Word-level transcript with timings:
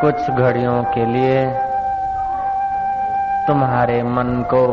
कुछ 0.00 0.30
घड़ियों 0.30 0.84
के 0.84 1.06
लिए 1.06 1.46
तुम्हारे 3.46 4.02
मन 4.02 4.44
को 4.54 4.66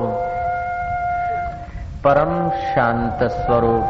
परम 2.03 2.49
शांत 2.49 3.23
स्वरूप 3.31 3.83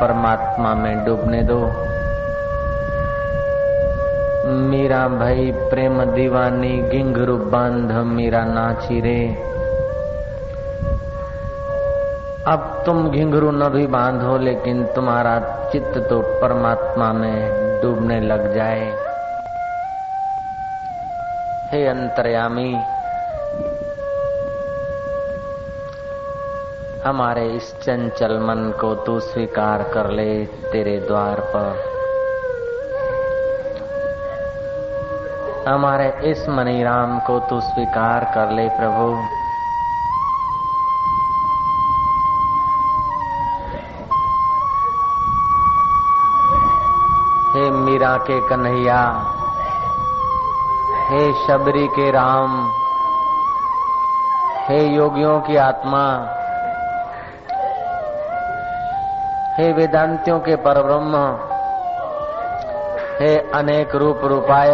परमात्मा 0.00 0.74
में 0.74 1.04
डूबने 1.04 1.42
दो। 1.42 1.60
मीरा 4.50 5.08
भाई 5.08 5.52
प्रेम 5.52 6.04
दीवानी 6.04 6.82
गिंगरू 6.82 7.36
बाँध, 7.36 7.92
मीरा 7.92 8.44
नाची 8.44 9.00
रे। 9.00 9.26
अब 12.46 12.82
तुम 12.86 13.10
घिंगरू 13.10 13.50
न 13.50 13.68
भी 13.68 13.86
बांधो, 13.86 14.38
लेकिन 14.38 14.84
तुम्हारा 14.84 15.38
चित्त 15.72 15.98
तो 16.10 16.20
परमात्मा 16.20 17.12
में 17.12 17.50
डूबने 17.82 18.20
लग 18.20 18.54
जाए। 18.54 19.13
हे 21.74 21.86
अंतर्यामी, 21.86 22.74
हमारे 27.08 27.48
इस 27.48 27.74
चंचल 27.82 28.38
मन 28.38 28.72
को 28.80 28.94
तू 28.94 29.20
स्वीकार 29.20 29.82
कर 29.82 30.10
ले 30.10 30.46
तेरे 30.46 31.00
द्वार 31.00 31.40
पर। 31.40 31.94
हमारे 35.68 36.30
इस 36.30 36.48
मनीराम 36.48 37.18
को 37.18 37.38
तू 37.40 37.60
स्वीकार 37.60 38.24
कर 38.24 38.50
ले 38.50 38.68
प्रभु। 38.68 39.14
हे 47.58 47.70
मीरा 47.70 48.16
के 48.16 48.48
कन्हैया 48.48 49.33
हे 51.04 51.32
शबरी 51.46 51.86
के 51.86 52.10
राम, 52.10 52.52
हे 54.68 54.78
योगियों 54.84 55.40
की 55.40 55.56
आत्मा, 55.56 56.04
हे 59.58 59.72
वेदांतियों 59.72 60.38
के 60.40 60.56
परब्रह्म, 60.56 61.20
हे 63.20 63.36
अनेक 63.54 63.94
रूप 63.94 64.20
रूपाय 64.24 64.70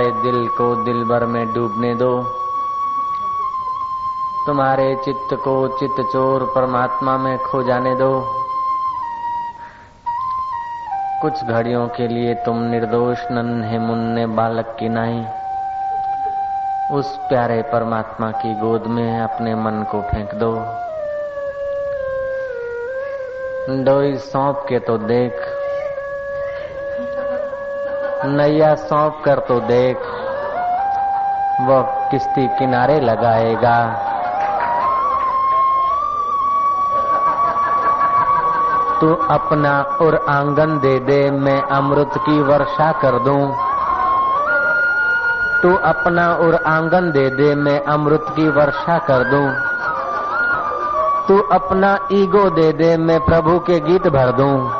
तुम्हारे 0.00 0.22
दिल 0.22 0.46
को 0.48 0.84
दिल 0.84 1.02
भर 1.04 1.24
में 1.26 1.46
डूबने 1.54 1.94
दो। 1.94 2.10
तुम्हारे 4.46 4.94
चित्त 5.04 5.34
को 5.34 5.54
चित्त 5.78 6.00
चोर 6.12 6.44
परमात्मा 6.54 7.16
में 7.18 7.36
खो 7.38 7.62
जाने 7.62 7.94
दो। 7.94 8.10
कुछ 11.22 11.44
घड़ियों 11.44 11.86
के 11.88 12.08
लिए 12.08 12.34
तुम 12.34 12.62
निर्दोष 12.62 13.26
नन्हे 13.30 13.78
मुन्ने 13.78 14.26
बालक 14.26 14.76
की 14.80 14.88
नहीं 14.88 15.20
उस 16.98 17.16
प्यारे 17.28 17.62
परमात्मा 17.62 18.30
की 18.30 18.54
गोद 18.54 18.86
में 18.86 19.20
अपने 19.20 19.54
मन 19.54 19.84
को 19.90 20.00
फेंक 20.02 20.34
दो। 20.34 20.52
डोरी 23.84 24.18
सौंप 24.18 24.64
के 24.68 24.78
तो 24.78 24.98
देख 24.98 25.32
नैया 28.24 28.74
सौंप 28.74 29.22
कर 29.24 29.38
तो 29.38 29.60
देख 29.60 29.96
वो 31.60 31.82
किश्ती 32.10 32.46
किनारे 32.48 33.00
लगाएगा। 33.00 33.76
तू 39.00 39.14
अपना 39.14 39.80
और 40.02 40.26
आँगन 40.28 40.78
दे 40.78 40.98
दे, 40.98 41.30
मैं 41.30 41.62
अमृत 41.62 42.10
की 42.16 42.42
वर्षा 42.42 42.92
कर 42.92 43.18
दूँ। 43.18 43.56
तू 45.62 45.74
अपना 45.74 46.32
और 46.32 46.54
आँगन 46.66 47.10
दे 47.10 47.28
दे, 47.30 47.54
मैं 47.54 47.84
अमृत 47.84 48.26
की 48.30 48.48
वर्षा 48.48 48.98
कर 48.98 49.24
दूँ। 49.24 49.48
तू 51.28 51.42
अपना 51.54 51.98
ईगो 52.12 52.50
दे 52.50 52.72
दे, 52.72 52.96
मैं 52.96 53.20
प्रभु 53.20 53.58
के 53.58 53.80
गीत 53.80 54.08
भर 54.08 54.32
दूँ। 54.32 54.79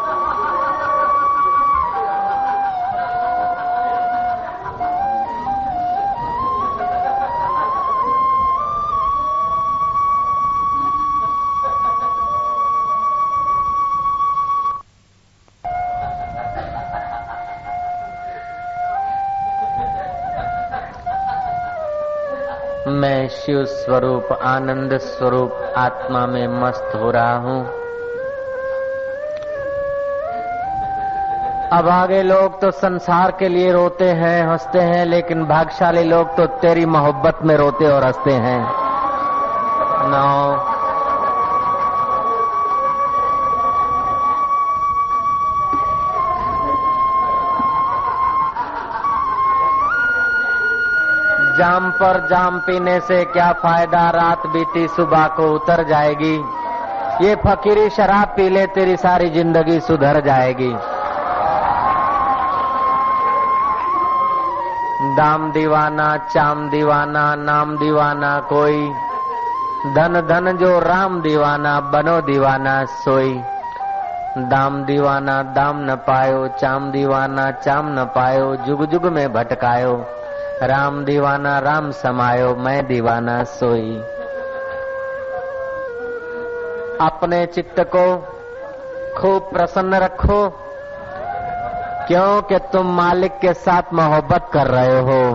शिव 23.50 23.64
स्वरूप 23.64 24.38
आनंद 24.42 24.98
स्वरूप, 24.98 25.72
आत्मा 25.76 26.26
में 26.26 26.48
मस्त 26.48 26.92
हो 26.94 27.10
रहा 27.10 27.36
हूँ। 27.36 27.66
अब 31.72 31.88
आगे 31.88 32.22
लोग 32.22 32.60
तो 32.60 32.70
संसार 32.70 33.30
के 33.30 33.48
लिए 33.48 33.72
रोते 33.72 34.08
हैं, 34.10 34.46
हँसते 34.46 34.78
हैं, 34.78 35.04
लेकिन 35.06 35.44
भागशाली 35.44 36.04
लोग 36.04 36.36
तो 36.36 36.46
तेरी 36.46 36.86
मोहब्बत 36.86 37.38
में 37.42 37.56
रोते 37.56 37.90
और 37.92 38.04
हँसते 38.04 38.32
हैं। 38.32 38.60
नौ 40.10 40.49
पर 52.02 52.26
जाम 52.30 52.58
पीने 52.58 53.00
से 53.00 53.24
क्या 53.24 53.52
फ़ायदा? 53.52 54.10
रात 54.10 54.46
बीती 54.46 54.88
सुबह 54.88 55.26
को 55.26 55.52
उतर 55.54 55.82
जाएगी। 55.84 56.34
ये 57.26 57.34
फकीरी 57.34 57.90
शराब 57.90 58.28
पी 58.28 58.48
ले, 58.48 58.66
तेरी 58.66 58.96
सारी 58.96 59.30
ज़िंदगी 59.30 59.80
सुधर 59.80 60.20
जाएगी। 60.20 60.72
दाम 65.16 65.52
दीवाना, 65.52 66.16
चाम 66.16 66.68
दीवाना, 66.70 67.34
नाम 67.34 67.76
दीवाना 67.76 68.40
कोई। 68.40 68.80
धन 69.94 70.20
धन 70.20 70.56
जो 70.56 70.78
राम 70.78 71.20
दीवाना, 71.22 71.80
बनो 71.80 72.20
दीवाना 72.20 72.84
सोई। 72.84 73.32
दाम 74.38 74.84
दीवाना, 74.84 75.42
दाम 75.42 75.76
न 75.80 75.94
पायो, 75.94 76.48
चाम 76.48 76.90
दीवाना, 76.90 77.50
चाम 77.50 77.86
न 77.88 78.04
पायो, 78.04 78.56
जुग 78.56 78.84
जुग 78.86 79.06
में 79.06 79.32
भटकायो। 79.32 79.94
राम 80.62 81.04
दीवाना, 81.04 81.58
राम 81.58 81.90
समायो, 81.90 82.54
मैं 82.54 82.86
दीवाना 82.86 83.44
सोई। 83.44 83.96
अपने 87.00 87.46
चित्त 87.46 87.80
को 87.80 88.16
खूब 89.20 89.42
प्रसन्न 89.52 89.94
रखो, 89.94 90.48
क्योंकि 92.08 92.58
तुम 92.58 92.86
मालिक 92.86 93.32
के 93.32 93.52
साथ 93.52 93.82
मोहब्बत 93.92 94.50
कर 94.52 94.66
रहे 94.66 95.00
हो। 95.00 95.34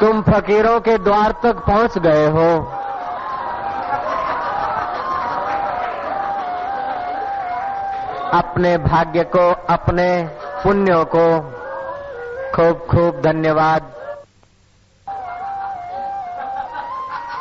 तुम 0.00 0.22
फकीरों 0.22 0.80
के 0.80 0.98
द्वार 0.98 1.34
तक 1.42 1.56
पहुँच 1.56 1.98
गए 1.98 2.26
हो। 2.26 2.79
अपने 8.32 8.78
भाग्य 8.78 9.24
को, 9.24 9.52
अपने 9.70 10.28
पुण्यों 10.64 11.04
को 11.04 11.40
खूब 12.54 12.86
खूब 12.90 13.22
धन्यवाद। 13.22 13.82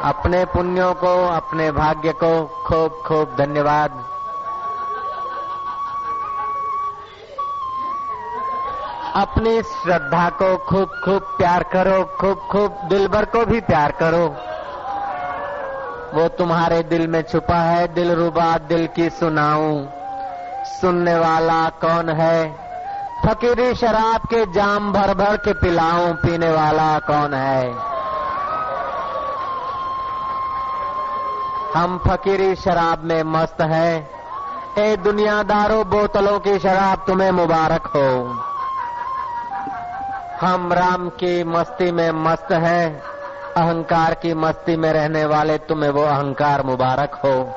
अपने 0.03 0.45
पुण्यों 0.45 0.93
को, 0.93 1.27
अपने 1.27 1.71
भाग्य 1.71 2.11
को 2.11 2.63
खूब 2.67 3.03
खूब 3.07 3.35
धन्यवाद। 3.37 3.91
अपनी 9.15 9.61
श्रद्धा 9.61 10.29
को 10.29 10.57
खूब 10.57 10.89
खूब 11.05 11.21
प्यार 11.37 11.63
करो, 11.63 12.03
खूब 12.03 12.37
खूब 12.51 12.89
दिल 12.89 13.07
भर 13.07 13.25
को 13.25 13.45
भी 13.45 13.61
प्यार 13.61 13.91
करो। 13.91 14.27
वो 16.13 16.27
तुम्हारे 16.27 16.83
दिल 16.83 17.07
में 17.07 17.21
छुपा 17.21 17.55
है, 17.55 17.87
दिल 17.87 18.11
रुबा, 18.11 18.57
दिल 18.57 18.87
की 18.87 19.09
सुनाऊं। 19.09 19.98
सुनने 20.63 21.15
वाला 21.15 21.69
कौन 21.69 22.09
है? 22.09 22.69
फकीरी 23.25 23.75
शराब 23.75 24.21
के 24.21 24.45
जाम 24.45 24.93
भर 24.93 25.13
भर 25.13 25.37
के 25.37 25.53
पिलाऊं 25.53 26.13
पीने 26.13 26.51
वाला 26.51 26.99
कौन 26.99 27.33
है? 27.33 27.89
हम 31.75 31.97
फकीरी 32.07 32.55
शराब 32.55 33.03
में 33.03 33.23
मस्त 33.23 33.61
है। 33.61 34.09
ए 34.77 34.97
दुनियादारों 34.97 35.85
बोतलों 35.85 36.39
की 36.39 36.59
शराब 36.59 37.03
तुम्हें 37.07 37.31
मुबारक 37.31 37.87
हो। 37.87 38.39
हम 40.47 40.73
राम 40.73 41.09
की 41.09 41.43
मस्ती 41.43 41.91
में 41.91 42.11
मस्त 42.11 42.51
हैं। 42.51 43.01
अहंकार 43.57 44.13
की 44.13 44.33
मस्ती 44.33 44.75
में 44.75 44.93
रहने 44.93 45.25
वाले 45.25 45.57
तुम्हें 45.57 45.89
वो 45.89 46.01
अहंकार 46.01 46.63
मुबारक 46.63 47.15
हो। 47.15 47.53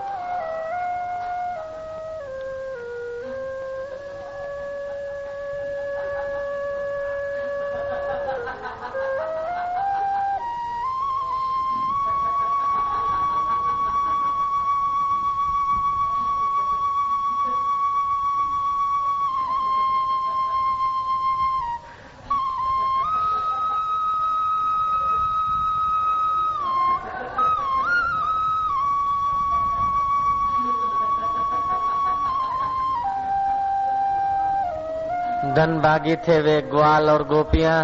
धन 35.62 35.78
भागी 35.78 36.14
थे 36.16 36.40
वे 36.40 36.60
ग्वाल 36.60 37.10
और 37.10 37.22
गोपियाँ, 37.22 37.80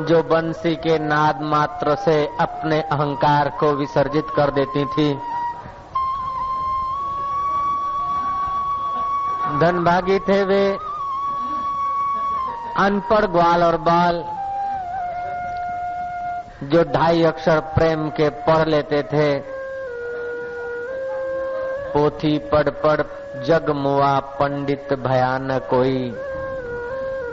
जो 0.00 0.22
बंसी 0.22 0.74
के 0.76 0.98
नाद 0.98 1.42
मात्र 1.42 1.94
से 1.94 2.14
अपने 2.40 2.80
अहंकार 2.82 3.48
को 3.60 3.66
विसर्जित 3.72 4.32
कर 4.36 4.50
देती 4.50 4.84
थी। 4.84 5.12
धन 9.60 9.82
भागी 9.84 10.18
थे 10.18 10.42
वे 10.44 10.62
अनपढ़ 12.76 13.26
ग्वाल 13.26 13.64
और 13.64 13.76
बाल, 13.80 14.22
जो 16.62 16.82
ढाई 16.92 17.22
अक्षर 17.22 17.60
प्रेम 17.60 18.08
के 18.10 18.28
पढ़ 18.28 18.66
लेते 18.68 19.02
थे। 19.02 19.28
पोथी 21.92 22.38
पढ़ 22.38 22.68
पढ़ 22.82 23.02
जग 23.44 23.70
मुआ 23.70 24.18
पंडित 24.20 24.92
भयान 24.92 25.58
कोई 25.70 26.12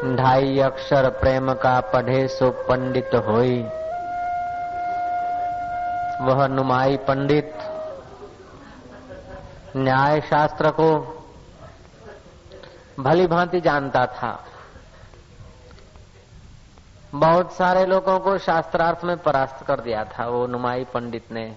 ढाई 0.05 0.59
अक्षर 0.59 1.09
प्रेम 1.09 1.53
का 1.53 1.79
पढ़े 1.79 2.27
सो 2.27 2.49
पंडित 2.49 3.15
होई। 3.15 3.61
वह 6.21 6.47
नुमाई 6.47 6.97
पंडित 6.97 7.53
न्याय 9.75 10.21
शास्त्र 10.21 10.71
को 10.71 10.89
भली 12.99 13.27
भांति 13.27 13.61
जानता 13.61 14.05
था। 14.05 14.45
बहुत 17.15 17.53
सारे 17.53 17.85
लोगों 17.85 18.19
को 18.19 18.37
शास्त्रार्थ 18.37 19.03
में 19.03 19.17
परास्त 19.17 19.65
कर 19.65 19.79
दिया 19.79 20.03
था 20.03 20.27
वो 20.27 20.47
नुमाई 20.47 20.83
पंडित 20.83 21.31
ने। 21.31 21.55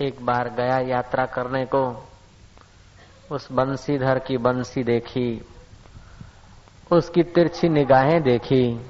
एक 0.00 0.26
बार 0.26 0.48
गया 0.48 0.78
यात्रा 0.78 1.26
करने 1.26 1.64
को, 1.64 2.04
उस 3.30 3.52
बंसीधर 3.52 4.18
की 4.18 4.36
बंसी 4.36 4.84
देखी। 4.84 5.46
उसकी 6.92 7.22
तिरछी 7.22 7.68
निगाहें 7.68 8.22
देखी, 8.22 8.86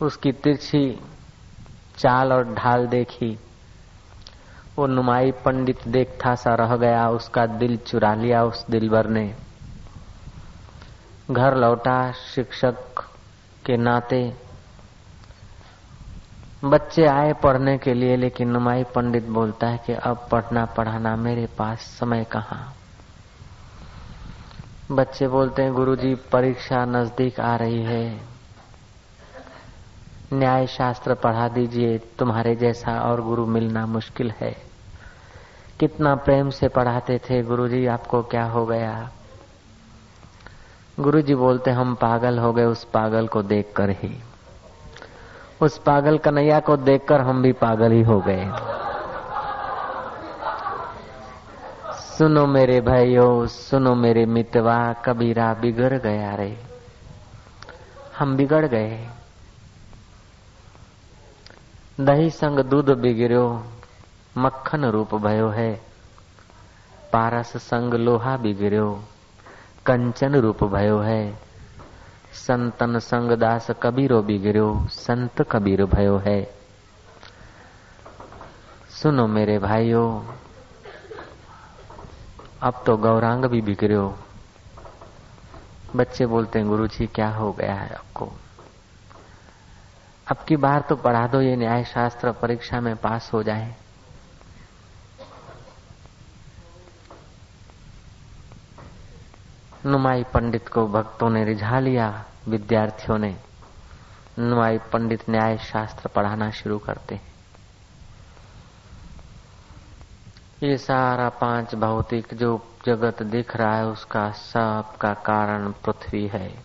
उसकी 0.00 0.32
तिरछी 0.32 1.00
चाल 1.98 2.32
और 2.32 2.54
ढाल 2.54 2.86
देखी, 2.86 3.38
वो 4.78 4.86
नुमाई 4.86 5.30
पंडित 5.30 5.88
देखता 5.88 6.34
सा 6.34 6.54
रह 6.54 6.76
गया, 6.76 7.08
उसका 7.08 7.46
दिल 7.46 7.76
चुरा 7.76 8.14
लिया 8.14 8.44
उस 8.44 8.66
दिलबर 8.70 9.06
ने। 9.06 9.34
घर 11.30 11.56
लौटा 11.56 12.12
शिक्षक 12.12 12.76
के 13.66 13.76
नाते। 13.76 14.34
बच्चे 16.64 17.06
आए 17.06 17.32
पढ़ने 17.32 17.78
के 17.78 17.94
लिए, 17.94 18.16
लेकिन 18.16 18.48
नुमाई 18.48 18.84
पंडित 18.84 19.24
बोलता 19.24 19.66
है 19.66 19.78
कि 19.86 19.92
अब 19.92 20.28
पढ़ना 20.32 20.64
पढ़ाना 20.64 21.16
मेरे 21.16 21.46
पास 21.46 21.78
समय 21.80 22.24
कहाँ? 22.24 22.74
बच्चे 24.92 25.28
बोलते 25.28 25.62
हैं, 25.62 25.74
गुरुजी, 25.74 26.14
परीक्षा 26.14 26.84
नज़दीक 26.84 27.40
आ 27.40 27.56
रही 27.56 27.82
है। 27.82 28.20
न्याय 30.32 30.66
शास्त्र 30.66 31.14
पढ़ा 31.14 31.48
दीजिए, 31.48 31.98
तुम्हारे 31.98 32.54
जैसा 32.54 33.00
और 33.00 33.20
गुरु 33.20 33.46
मिलना 33.46 33.86
मुश्किल 33.86 34.30
है। 34.30 34.56
कितना 35.80 36.14
प्रेम 36.14 36.50
से 36.50 36.68
पढ़ाते 36.68 37.18
थे, 37.18 37.42
गुरुजी, 37.42 37.86
आपको 37.86 38.22
क्या 38.22 38.44
हो 38.44 38.66
गया? 38.66 39.10
गुरुजी 41.00 41.34
बोलते, 41.34 41.70
हम 41.70 41.94
पागल 41.94 42.38
हो 42.38 42.52
गए 42.52 42.64
उस 42.64 42.84
पागल 42.84 43.26
को 43.26 43.42
देखकर 43.42 43.90
ही। 43.90 44.22
उस 45.60 45.78
पागल 45.78 46.18
कन्हैया 46.18 46.60
को 46.60 46.76
देखकर 46.76 47.20
हम 47.20 47.42
भी 47.42 47.52
पागल 47.52 47.92
ही 47.92 48.02
हो 48.02 48.20
गए। 48.20 48.50
सुनो 52.18 52.46
मेरे 52.46 52.80
भाइयों, 52.80 53.46
सुनो 53.46 53.94
मेरे 53.94 54.26
मितवा 54.26 54.92
कबीरा 54.92 55.54
बिगड़ 55.54 55.98
गया 55.98 56.34
रे। 56.34 56.58
हम 58.18 58.36
बिगड़ 58.36 58.66
गए। 58.66 59.08
दही 62.00 62.30
संग 62.30 62.58
दूध 62.58 62.90
बिगड़ो 62.90 63.64
मक्खन 64.38 64.84
रूप 64.84 65.14
भयो 65.14 65.48
है। 65.48 65.80
पारस 67.12 67.56
संग 67.56 67.94
लोहा 67.94 68.36
बिगड़ो 68.36 69.04
कंचन 69.86 70.34
रूप 70.34 70.64
भयो 70.64 70.98
है। 70.98 71.38
संतन 72.32 72.98
संग 72.98 73.32
दास 73.32 73.70
कबीरो 73.82 74.22
बिगड़ो 74.22 74.86
संत 74.90 75.42
कबीर 75.50 75.84
भयो 75.84 76.16
है। 76.16 76.54
सुनो 78.88 79.26
मेरे 79.26 79.58
भाइयों 79.58 80.34
अब 82.62 82.82
तो 82.86 82.96
गौरांग 82.96 83.44
भी 83.44 83.60
बिगड़े 83.60 83.94
हो। 83.94 84.18
बच्चे 85.96 86.26
बोलते 86.26 86.58
हैं 86.58 86.68
गुरु 86.68 86.86
जी 86.86 87.06
क्या 87.06 87.28
हो 87.28 87.52
गया 87.52 87.74
है 87.74 87.94
आपको? 87.94 88.32
अब 90.30 90.36
की 90.48 90.56
बार 90.56 90.80
तो 90.80 90.96
पढ़ा 90.96 91.26
दो, 91.26 91.40
ये 91.40 91.56
न्याय 91.56 91.84
शास्त्र 91.84 92.32
परीक्षा 92.32 92.80
में 92.80 92.96
पास 92.96 93.30
हो 93.32 93.42
जाए। 93.42 93.74
नुमाई 99.86 100.24
पंडित 100.24 100.68
को 100.68 100.86
भक्तों 100.86 101.30
ने 101.30 101.44
रिझा 101.44 101.80
लिया, 101.80 102.24
विद्यार्थियों 102.48 103.18
ने। 103.18 103.36
नुमाई 104.38 104.78
पंडित 104.78 105.30
न्याय 105.30 105.58
शास्त्र 105.58 106.08
पढ़ाना 106.08 106.50
शुरू 106.50 106.78
करते 106.78 107.14
हैं। 107.14 107.37
ये 110.62 110.78
सारा 110.78 111.28
पाँच 111.28 111.74
भौतिक 111.74 112.34
जो 112.34 112.66
जगत 112.86 113.22
दिख 113.22 113.56
रहा 113.56 113.76
है, 113.76 113.86
उसका 113.86 114.30
सब 114.30 114.96
का 115.00 115.14
कारण 115.14 115.72
पृथ्वी 115.72 116.26
है। 116.26 116.58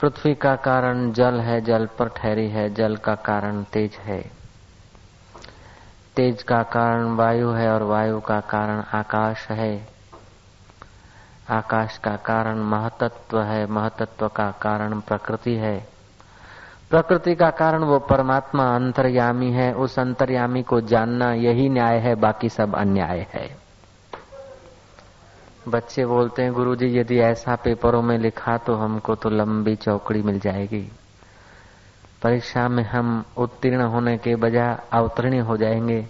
पृथ्वी 0.00 0.34
का 0.34 0.56
कारण 0.56 1.12
जल 1.12 1.40
है, 1.40 1.60
जल 1.60 1.86
पर 1.86 2.08
ठहरी 2.08 2.50
है, 2.50 2.74
जल 2.74 2.96
का 2.96 3.14
कारण 3.14 3.62
तेज 3.62 3.94
है। 3.94 4.30
तेज 6.16 6.42
का 6.42 6.62
कारण 6.62 7.04
वायु 7.04 7.50
है 7.50 7.72
और 7.72 7.82
वायु 7.82 8.20
का 8.20 8.40
कारण 8.40 8.82
आकाश 8.94 9.48
है। 9.50 9.88
आकाश 11.50 11.98
का 11.98 12.16
कारण 12.16 12.58
महतत्व 12.58 13.42
है, 13.42 13.66
महतत्व 13.66 14.28
का 14.28 14.50
कारण 14.50 15.00
प्रकृति 15.00 15.54
है। 15.54 15.95
प्रकृति 16.90 17.34
का 17.34 17.50
कारण 17.50 17.84
वो 17.84 17.98
परमात्मा 17.98 18.76
अंतर्यामी 18.76 19.52
है, 19.52 19.74
उस 19.74 19.98
अंतर्यामी 19.98 20.62
को 20.62 20.80
जानना 20.80 21.32
यही 21.32 21.68
न्याय 21.68 21.98
है, 21.98 22.14
बाकी 22.14 22.48
सब 22.48 22.74
अन्याय 22.74 23.26
है। 23.34 23.56
बच्चे 25.68 26.06
बोलते 26.06 26.42
हैं, 26.42 26.52
गुरुजी, 26.52 26.98
यदि 26.98 27.18
ऐसा 27.18 27.56
पेपरों 27.56 28.02
में 28.02 28.18
लिखा 28.18 28.56
तो 28.56 28.74
हमको 28.74 29.14
तो 29.14 29.30
लंबी 29.30 29.76
चौकड़ी 29.76 30.22
मिल 30.22 30.40
जाएगी। 30.40 30.92
परीक्षा 32.22 32.68
में 32.68 32.84
हम 32.84 33.24
उत्तीर्ण 33.36 33.82
होने 33.82 34.18
के 34.18 34.36
बजाय 34.36 34.78
अवतीर्ण 34.92 35.40
हो 35.40 35.56
जाएँगे, 35.56 36.06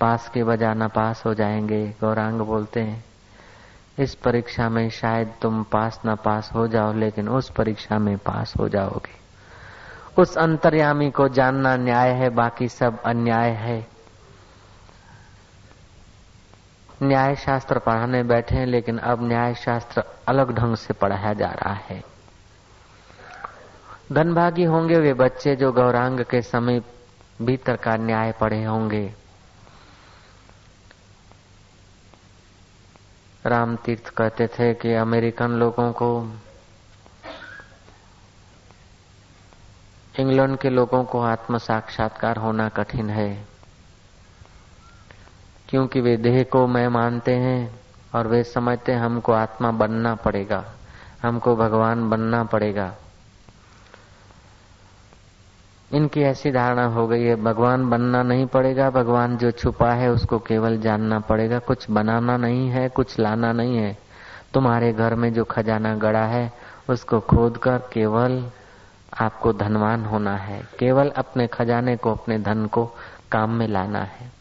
पास 0.00 0.28
के 0.28 0.44
बजाय 0.44 0.74
न 0.74 0.88
पास 0.88 1.22
हो 1.26 1.34
जाएँगे। 1.34 1.94
गौरांग 2.00 2.40
बोलते 2.40 2.80
हैं, 2.80 3.04
इस 3.98 4.14
परीक्षा 4.14 4.68
में 4.68 4.90
शायद 4.90 5.32
तुम 5.42 5.62
पास 5.62 6.00
न 6.06 6.14
पास 6.14 6.50
हो 6.54 6.68
जाओ, 6.68 6.92
लेकिन 6.92 7.28
उस 7.28 7.50
परीक्षा 7.50 7.98
में 7.98 8.18
पास 8.18 8.54
हो 8.60 8.68
जाओगे। 8.68 9.19
उस 10.18 10.38
अंतर्यामी 10.38 11.10
को 11.10 11.28
जानना 11.28 11.76
न्याय 11.76 12.10
है, 12.10 12.30
बाकी 12.30 12.68
सब 12.68 13.02
अन्याय 13.02 13.50
है। 13.50 13.86
न्याय 17.02 17.36
शास्त्र 17.36 17.78
पढ़ाने 17.78 18.22
बैठे 18.22 18.56
हैं, 18.56 18.66
लेकिन 18.66 18.98
अब 18.98 19.28
न्याय 19.28 19.54
शास्त्र 19.54 20.04
अलग 20.28 20.52
ढंग 20.52 20.76
से 20.76 20.94
पढ़ाया 20.94 21.32
जा 21.32 21.48
रहा 21.48 21.74
है। 21.74 22.04
धनभागी 24.12 24.64
होंगे 24.64 24.98
वे 24.98 25.14
बच्चे 25.14 25.56
जो 25.56 25.72
गौरांग 25.72 26.20
के 26.20 26.42
समय 26.42 26.82
भीतर 27.42 27.76
का 27.76 27.96
न्याय 27.96 28.32
पढ़े 28.32 28.64
होंगे। 28.64 29.14
राम 33.46 33.76
तीर्थ 33.76 34.08
कहते 34.08 34.46
थे 34.46 34.74
कि 34.74 34.94
अमेरिकन 34.94 35.50
लोगों 35.50 35.92
को 35.92 36.32
इंग्लैंड 40.20 40.56
के 40.58 40.70
लोगों 40.70 41.02
को 41.04 41.20
आत्म 41.22 41.58
साक्षात्कार 41.58 42.36
होना 42.36 42.68
कठिन 42.68 43.10
है, 43.10 43.30
क्योंकि 45.68 46.00
वे 46.00 46.16
देह 46.16 46.42
को 46.42 46.66
मैं 46.66 46.86
मानते 46.88 47.34
हैं 47.36 47.80
और 48.14 48.26
वे 48.26 48.42
समझते 48.44 48.92
हैं 48.92 49.00
हमको 49.00 49.32
आत्मा 49.32 49.70
बनना 49.70 50.14
पड़ेगा, 50.14 50.64
हमको 51.22 51.54
भगवान 51.56 52.08
बनना 52.10 52.42
पड़ेगा। 52.44 52.92
इनकी 55.90 56.22
ऐसी 56.22 56.50
धारणा 56.50 56.84
हो 56.86 57.06
गई 57.08 57.24
है, 57.24 57.34
भगवान 57.36 57.88
बनना 57.90 58.22
नहीं 58.22 58.46
पड़ेगा, 58.46 58.90
भगवान 58.90 59.36
जो 59.36 59.50
छुपा 59.50 59.92
है 59.92 60.10
उसको 60.10 60.38
केवल 60.38 60.78
जानना 60.78 61.18
पड़ेगा, 61.20 61.58
कुछ 61.58 61.90
बनाना 61.90 62.36
नहीं 62.36 62.68
है, 62.68 62.88
कुछ 62.88 63.18
लाना 63.18 63.52
नहीं 63.52 63.76
है। 63.76 63.96
तुम्हारे 64.54 64.92
घर 64.92 65.14
में 65.14 65.32
जो 65.32 65.44
खजाना 65.44 65.94
गड़ा 65.96 66.24
है, 66.26 66.52
उसको 66.90 67.20
खोद 67.20 67.56
कर 67.56 67.78
केवल 67.92 68.44
आपको 69.20 69.52
धनवान 69.52 70.04
होना 70.04 70.36
है। 70.36 70.62
केवल 70.78 71.10
अपने 71.10 71.46
खजाने 71.46 71.96
को, 71.96 72.12
अपने 72.12 72.38
धन 72.38 72.66
को 72.66 72.90
काम 73.32 73.50
में 73.50 73.68
लाना 73.68 73.98
है। 73.98 74.32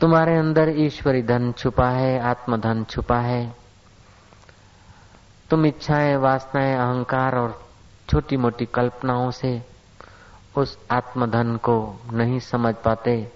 तुम्हारे 0.00 0.36
अंदर 0.36 0.68
ईश्वरी 0.68 1.22
धन 1.22 1.52
छुपा 1.52 1.88
है, 1.88 2.20
आत्मधन 2.20 2.84
छुपा 2.84 3.18
है। 3.18 3.56
तुम 5.50 5.66
इच्छाएँ, 5.66 6.16
वासनाएँ, 6.16 6.74
अहंकार 6.74 7.36
और 7.36 7.68
छोटी 8.10 8.36
मोटी 8.36 8.66
कल्पनाओं 8.66 9.30
से 9.30 9.62
उस 10.56 10.78
आत्मधन 10.90 11.56
को 11.56 12.00
नहीं 12.12 12.40
समझ 12.40 12.74
पाते, 12.74 13.32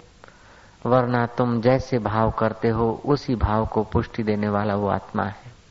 वरना 0.86 1.26
तुम 1.26 1.60
जैसे 1.60 1.98
भाव 1.98 2.30
करते 2.30 2.68
हो, 2.68 3.02
उसी 3.04 3.34
भाव 3.34 3.66
को 3.66 3.84
पुष्टि 3.84 4.22
देने 4.22 4.48
वाला 4.48 4.74
वो 4.76 4.88
आत्मा 4.88 5.24
है। 5.24 5.61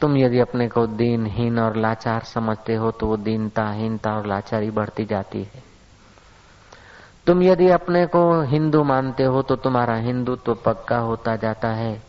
तुम 0.00 0.16
यदि 0.16 0.38
अपने 0.38 0.68
को 0.68 0.86
दीनहीन 0.86 1.58
और 1.58 1.76
लाचार 1.76 2.20
समझते 2.20 2.74
हो 2.74 2.90
तो 2.90 3.06
वो 3.06 3.16
दीनता 3.16 3.70
हीनता 3.70 4.16
और 4.16 4.26
लाचारी 4.26 4.70
बढ़ती 4.70 5.04
जाती 5.04 5.42
है। 5.42 5.62
तुम 7.26 7.42
यदि 7.42 7.68
अपने 7.68 8.06
को 8.06 8.42
हिंदू 8.42 8.84
मानते 8.84 9.24
हो 9.24 9.42
तो 9.42 9.56
तुम्हारा 9.56 9.94
हिंदू 9.94 10.36
तो 10.36 10.54
पक्का 10.54 10.98
होता 10.98 11.36
जाता 11.36 11.68
है। 11.68 12.02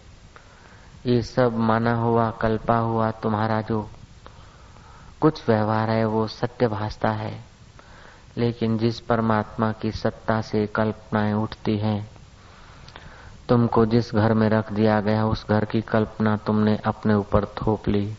ये 1.05 1.21
सब 1.21 1.57
माना 1.57 1.95
हुआ, 1.95 2.31
कल्पा 2.31 2.77
हुआ, 2.77 3.11
तुम्हारा 3.11 3.61
जो 3.61 3.89
कुछ 5.21 5.49
व्यवहार 5.49 5.89
है, 5.89 6.05
वो 6.05 6.27
सत्य 6.27 6.67
भासता 6.67 7.09
है। 7.09 7.45
लेकिन 8.37 8.77
जिस 8.77 8.99
परमात्मा 8.99 9.71
की 9.71 9.91
सत्ता 9.91 10.41
से 10.41 10.67
कल्पनाएँ 10.67 11.33
उठती 11.33 11.77
हैं 11.77 12.16
तुमको 13.49 13.85
जिस 13.85 14.15
घर 14.15 14.33
में 14.33 14.49
रख 14.49 14.73
दिया 14.73 15.01
गया, 15.01 15.25
उस 15.25 15.45
घर 15.49 15.65
की 15.65 15.81
कल्पना 15.81 16.37
तुमने 16.37 16.77
अपने 16.85 17.13
ऊपर 17.13 17.45
थोप 17.45 17.87
ली। 17.87 18.13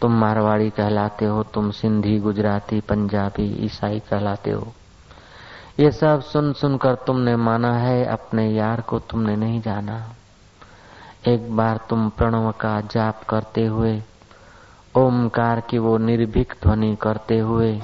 तुम 0.00 0.12
मारवाड़ी 0.12 0.70
कहलाते 0.70 1.24
हो, 1.24 1.42
तुम 1.42 1.70
सिंधी, 1.70 2.18
गुजराती, 2.18 2.80
पंजाबी, 2.80 3.64
ईसाई 3.66 4.00
कहलाते 4.00 4.50
हो। 4.50 4.72
ये 5.80 5.90
सब 5.90 6.22
सुन 6.22 6.52
सुनकर 6.52 6.94
तुमने 6.94 7.36
माना 7.36 7.72
है, 7.78 8.04
अपने 8.04 8.50
यार 8.50 8.80
को 8.80 8.98
तुमने 8.98 9.36
नहीं 9.36 9.60
जाना। 9.60 10.12
एक 11.26 11.56
बार 11.56 11.80
तुम 11.88 12.08
प्रणव 12.08 12.50
का 12.50 12.80
जाप 12.80 13.24
करते 13.24 13.66
हुए, 13.66 14.02
ओमकार 14.96 15.60
की 15.60 15.78
वो 15.78 15.98
निर्भीक 15.98 16.54
ध्वनि 16.62 16.96
करते 17.02 17.38
हुए, 17.38 17.80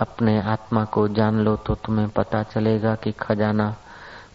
अपने 0.00 0.40
आत्मा 0.40 0.84
को 0.84 1.08
जान 1.08 1.38
लो 1.40 1.56
तो 1.56 1.74
तुम्हें 1.74 2.08
पता 2.08 2.42
चलेगा 2.42 2.94
कि 2.94 3.12
खजाना 3.12 3.76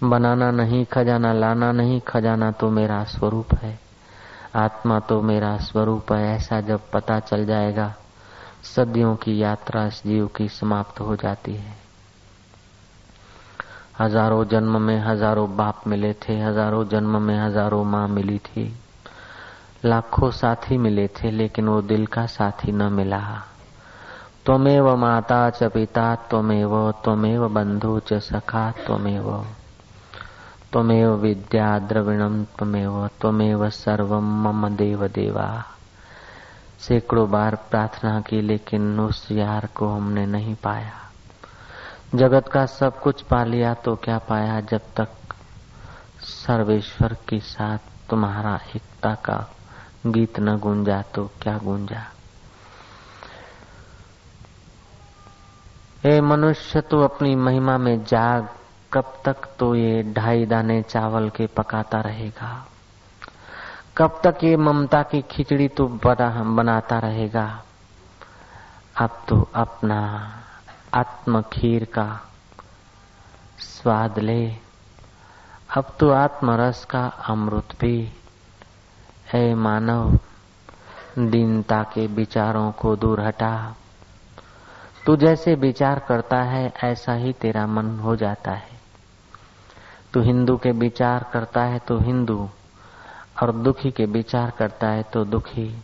बनाना 0.04 0.52
नहीं, 0.52 0.86
खजाना 0.86 1.34
लाना 1.34 1.72
नहीं, 1.72 2.02
खजाना 2.02 2.52
तो 2.52 2.70
मेरा 2.70 3.04
स्वरूप 3.04 3.54
है। 3.54 3.80
आत्मा 4.56 5.00
तो 5.00 5.22
मेरा 5.22 5.58
स्वरूप 5.58 6.12
है, 6.12 6.36
ऐसा 6.36 6.62
जब 6.62 6.82
पता 6.94 7.20
चल 7.20 7.46
जाएगा, 7.46 7.96
सदियों 8.64 9.16
की 9.16 9.44
यात्रा 9.44 9.86
इस 9.86 10.04
जीव 10.06 10.28
की 10.28 10.50
समाप्त 10.50 11.00
हो 11.00 11.16
जाती 11.16 11.56
है। 11.56 11.76
हज़ारों 14.00 14.46
जन्म 14.46 14.82
में 14.82 15.00
हज़ारों 15.00 15.56
बाप 15.56 15.82
मिले 15.88 16.14
थे, 16.14 16.42
हज़ारों 16.42 16.88
जन्म 16.88 17.22
में 17.22 17.40
हज़ारों 17.40 17.84
माँ 17.84 18.08
मिली 18.08 18.40
थी। 18.40 18.76
लाखों 19.86 20.32
साथी 20.32 20.78
मिले 20.78 21.08
थे, 21.08 21.32
लेकिन 21.32 21.68
वो 21.68 21.82
दिल 21.82 22.06
का 22.06 22.26
साथी 22.26 22.72
न 22.72 22.82
मिला। 22.82 23.44
त्वमेव 24.46 24.96
माता 24.96 25.50
च 25.50 25.64
पिता 25.64 26.16
तुमे 26.16 26.62
त्वमेव 26.62 26.92
त्वमेव 26.92 27.48
बंधु 27.48 28.00
च 28.00 28.14
सखा, 28.14 28.72
त्वमेव। 28.72 29.46
त्वमेव 30.72 31.14
विद्या 31.14 31.68
द्रविणम 31.80 32.44
त्वमेव 32.58 33.08
त्वमेव 33.22 33.70
सर्वम 33.70 34.28
मम 34.44 34.68
देव 34.76 35.08
देवा 35.08 35.48
सैकड़ों 36.80 37.30
बार 37.32 37.56
प्रार्थना 37.56 38.20
की, 38.22 38.42
लेकिन 38.42 39.00
उस 39.00 39.28
यार 39.32 39.68
को 39.76 39.88
हमने 39.88 40.26
नहीं 40.26 40.56
पाया। 40.56 40.94
जगत 42.16 42.48
का 42.48 42.66
सब 42.66 43.00
कुछ 43.00 43.22
पा 43.22 43.44
लिया 43.44 43.74
तो 43.74 43.96
क्या 43.96 44.18
पाया 44.18 44.60
जब 44.62 44.82
तक 44.96 45.36
सर्वेश्वर 46.22 47.14
के 47.30 47.40
साथ 47.40 47.78
तुम्हारा 48.10 48.56
एकता 48.76 49.14
का 49.16 49.38
गीत 50.06 50.40
न 50.40 50.58
गूंजा 50.58 51.02
तो 51.02 51.30
क्या 51.42 51.58
गूंजा? 51.58 52.04
ए 56.06 56.20
मनुष्य 56.22 56.82
तो 56.82 57.02
अपनी 57.02 57.36
महिमा 57.36 57.78
में 57.78 58.04
जाग। 58.04 58.50
कब 58.94 59.22
तक 59.26 59.36
तो 59.60 59.76
ये 59.76 60.04
ढाई 60.04 60.46
दाने 60.46 60.82
चावल 60.82 61.30
के 61.30 61.48
पकाता 61.48 62.02
रहेगा? 62.02 62.68
कब 63.98 64.22
तक 64.24 64.44
ये 64.44 64.56
ममता 64.56 65.04
की 65.04 65.22
खिचड़ी 65.22 65.68
तो 65.68 65.88
बनाता 65.88 67.00
रहेगा? 67.00 67.64
अब 68.98 69.26
तो 69.28 69.50
अपना 69.56 70.32
आत्म 70.94 71.42
खीर 71.42 71.86
का 71.86 72.22
स्वाद 73.60 74.20
ले। 74.20 74.56
अब 75.78 75.94
तो 76.00 76.12
आत्मरस 76.12 76.86
का 76.86 77.08
अमृत 77.08 77.68
भी 77.80 78.14
है 79.34 79.56
मानव, 79.56 80.20
दीनता 81.20 81.84
के 81.84 82.08
विचारों 82.08 82.72
को 82.72 82.96
दूर 82.96 83.22
हटा। 83.22 83.76
तू 85.06 85.16
जैसे 85.16 85.56
विचार 85.56 86.00
करता 86.00 86.38
है, 86.38 86.74
ऐसा 86.84 87.14
ही 87.14 87.34
तेरा 87.34 87.68
मन 87.68 88.00
हो 88.00 88.16
जाता 88.16 88.52
है। 88.52 88.81
तू 90.14 90.22
हिंदू 90.22 90.58
के 90.58 90.72
विचार 90.72 91.26
करता 91.34 91.64
है 91.64 91.80
तो 91.80 92.00
हिंदू। 92.00 92.50
और 93.44 93.52
दुखी 93.52 93.92
के 93.92 94.06
विचार 94.06 94.50
करता 94.50 94.88
है 94.88 95.04
तो 95.04 95.26
दुखी। 95.26 95.84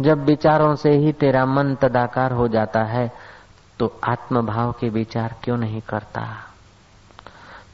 जब 0.00 0.24
विचारों 0.24 0.74
से 0.74 0.90
ही 0.90 1.12
तेरा 1.12 1.46
मन 1.46 1.74
तदाकार 1.74 2.32
हो 2.32 2.48
जाता 2.48 2.82
है 2.82 3.12
तो 3.78 4.00
आत्मभाव 4.04 4.72
के 4.72 4.88
विचार 4.88 5.34
क्यों 5.44 5.56
नहीं 5.56 5.80
करता? 5.80 6.36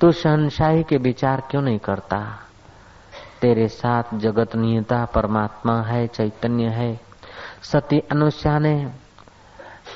तो 0.00 0.12
शहनशाही 0.12 0.82
के 0.82 0.96
विचार 0.96 1.42
क्यों 1.50 1.62
नहीं 1.62 1.78
करता? 1.78 2.38
तेरे 3.40 3.68
साथ 3.68 4.02
जगत 4.14 4.56
नियता 4.56 5.04
परमात्मा 5.04 5.82
है, 5.82 6.06
चैतन्य 6.06 6.64
है, 6.64 7.00
सती 7.62 8.00
अनुष्या 8.00 8.58
ने 8.58 8.92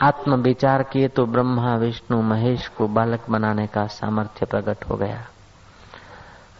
आत्म 0.02 0.34
विचार 0.34 0.82
किए 0.82 1.08
तो 1.08 1.26
ब्रह्मा, 1.26 1.76
विष्णु, 1.76 2.22
महेश 2.22 2.68
को 2.68 2.88
बालक 2.88 3.30
बनाने 3.30 3.66
का 3.66 3.86
सामर्थ्य 3.86 4.46
प्रकट 4.46 4.84
हो 4.90 4.96
गया। 4.96 5.26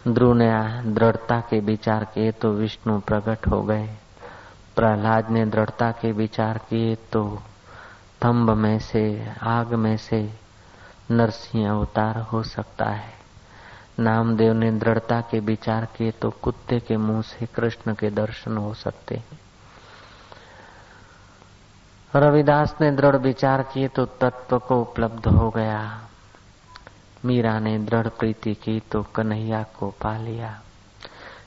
ध्रुव 0.07 0.33
ने 0.33 0.49
दृढ़ता 0.93 1.39
के 1.39 1.59
विचार 1.59 2.03
किए 2.03 2.31
तो 2.31 2.51
विष्णु 2.51 2.99
प्रकट 2.99 3.47
हो 3.47 3.61
गए। 3.61 3.87
प्रहलाद 4.75 5.29
ने 5.29 5.45
दृढ़ता 5.45 5.91
के 5.91 6.11
विचार 6.11 6.57
किए 6.57 6.95
तो 6.95 7.23
स्तंभ 7.35 8.49
में 8.49 8.79
से, 8.79 9.33
आग 9.41 9.73
में 9.73 9.97
से 9.97 10.33
नरसिंह 11.11 11.69
अवतार 11.69 12.17
हो 12.17 12.43
सकता 12.43 12.85
है। 12.85 13.13
नामदेव 13.99 14.53
ने 14.53 14.71
दृढ़ता 14.71 15.19
के 15.21 15.39
विचार 15.39 15.85
किए 15.85 16.11
तो 16.11 16.29
कुत्ते 16.29 16.79
के 16.79 16.97
मुँह 16.97 17.21
से 17.21 17.45
कृष्ण 17.45 17.93
के 17.93 18.09
दर्शन 18.09 18.57
हो 18.57 18.73
सकते 18.73 19.15
हैं। 19.15 19.39
रविदास 22.15 22.75
ने 22.81 22.91
दृढ़ 22.91 23.15
विचार 23.15 23.63
किए 23.63 23.87
तो 23.87 24.05
तत्व 24.05 24.59
को 24.59 24.81
उपलब्ध 24.81 25.27
हो 25.27 25.49
गया। 25.49 26.08
मीरा 27.25 27.59
ने 27.59 27.77
दृढ़ 27.77 28.07
प्रीति 28.07 28.53
की 28.53 28.79
तो 28.79 29.03
कन्हैया 29.03 29.63
को 29.63 29.89
पा 29.89 30.17
लिया। 30.17 30.61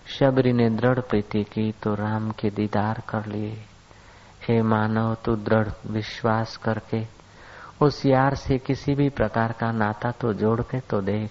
शबरी 0.06 0.52
ने 0.52 0.70
दृढ़ 0.70 1.00
प्रीति 1.00 1.44
की 1.44 1.72
तो 1.72 1.94
राम 1.94 2.30
के 2.30 2.50
दीदार 2.50 3.02
कर 3.08 3.26
लिए। 3.26 3.64
हे 4.48 4.62
मानव, 4.62 5.14
तू 5.14 5.36
दृढ़ 5.36 5.68
विश्वास 5.86 6.56
करके, 6.56 7.06
उस 7.80 8.06
यार 8.06 8.34
से 8.34 8.58
किसी 8.58 8.94
भी 8.94 9.08
प्रकार 9.08 9.52
का 9.52 9.72
नाता 9.72 10.10
तो 10.10 10.32
जोड़ 10.32 10.60
के 10.60 10.80
तो 10.80 11.00
देख। 11.00 11.30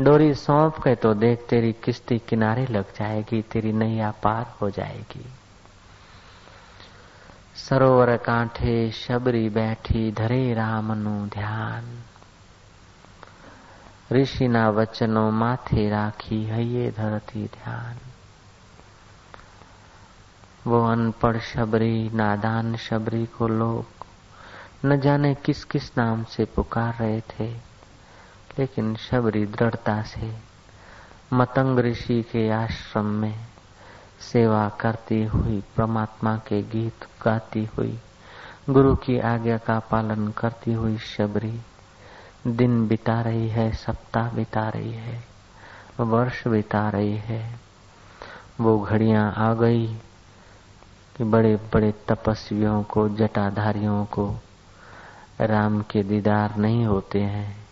डोरी 0.00 0.34
सौंप 0.34 0.76
के 0.76 0.94
तो 0.94 1.14
देख, 1.14 1.46
तेरी 1.50 1.72
किश्ती 1.72 2.18
किनारे 2.18 2.66
लग 2.66 2.84
जाएगी, 2.92 3.42
तेरी 3.42 3.72
नैया 3.72 4.10
पार 4.10 4.54
हो 4.62 4.70
जाएगी। 4.70 5.26
सरोवर 7.54 8.16
कांठे 8.16 8.90
शबरी 8.90 9.48
बैठी, 9.48 10.12
धरे 10.12 10.54
राम 10.54 10.92
नु 10.92 11.26
ध्यान। 11.26 12.04
ऋषिना 14.12 14.70
वचनो 14.70 15.30
माथे 15.30 15.90
राखी 15.90 16.44
हये 16.44 16.90
धरती 16.90 17.44
ध्यान। 17.44 17.96
वो 20.66 20.86
अनपढ़ 20.86 21.38
शबरी, 21.38 22.10
नादान 22.10 22.76
शबरी 22.76 23.26
को 23.26 23.48
लोग 23.48 23.84
न 24.84 25.00
जाने 25.00 25.34
किस 25.34 25.64
किस 25.64 25.96
नाम 25.98 26.24
से 26.24 26.44
पुकार 26.44 26.94
रहे 26.94 27.20
थे, 27.20 27.50
लेकिन 28.58 28.96
शबरी 28.96 29.46
दृढ़ता 29.46 30.02
से 30.02 30.36
मतंग 31.32 31.78
ऋषि 31.78 32.22
के 32.22 32.50
आश्रम 32.50 33.04
में 33.04 33.46
सेवा 34.20 34.68
करती 34.68 35.24
हुई, 35.24 35.62
परमात्मा 35.76 36.36
के 36.36 36.62
गीत 36.62 37.06
गाती 37.24 37.64
हुई, 37.64 37.98
गुरु 38.70 38.96
की 38.96 39.18
आज्ञा 39.18 39.58
का 39.58 39.78
पालन 39.78 40.28
करती 40.28 40.72
हुई 40.72 40.98
शबरी 40.98 41.60
दिन 42.46 42.88
बिता 42.88 43.20
रही 43.20 43.48
है, 43.48 43.72
सप्ताह 43.72 44.30
बिता 44.30 44.68
रही 44.68 44.92
है, 44.92 45.24
वर्ष 46.00 46.48
बिता 46.48 46.88
रही 46.88 47.16
है। 47.16 47.54
वो 48.60 48.78
घड़ियाँ 48.78 49.34
आ 49.36 49.54
गई 49.54 49.94
कि 51.16 51.24
बड़े 51.24 51.56
बड़े 51.56 51.92
तपस्वियों 52.08 52.82
को, 52.82 53.08
जटाधारियों 53.08 54.04
को 54.04 54.36
राम 55.40 55.82
के 55.82 56.02
दीदार 56.02 56.56
नहीं 56.56 56.84
होते 56.84 57.20
हैं। 57.20 57.66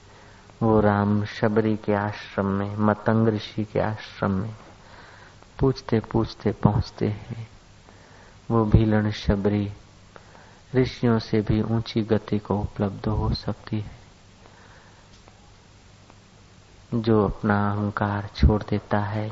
वो 0.62 0.80
राम 0.80 1.24
शबरी 1.24 1.76
के 1.76 1.94
आश्रम 1.94 2.46
में, 2.46 2.76
मतंग 2.76 3.28
ऋषि 3.28 3.64
के 3.64 3.80
आश्रम 3.80 4.30
में 4.30 4.56
पूछते 5.60 6.00
पूछते 6.00 6.52
पहुँचते 6.52 7.08
हैं। 7.08 7.48
वो 8.50 8.64
भीलन 8.64 9.10
शबरी 9.10 9.72
ऋषियों 10.74 11.18
से 11.18 11.40
भी 11.40 11.62
ऊँची 11.62 12.02
गति 12.02 12.38
को 12.38 12.60
उपलब्ध 12.60 13.08
हो 13.08 13.34
सकती 13.34 13.80
है। 13.80 13.97
जो 16.94 17.24
अपना 17.24 17.70
अहंकार 17.70 18.28
छोड़ 18.36 18.62
देता 18.62 18.98
है। 18.98 19.30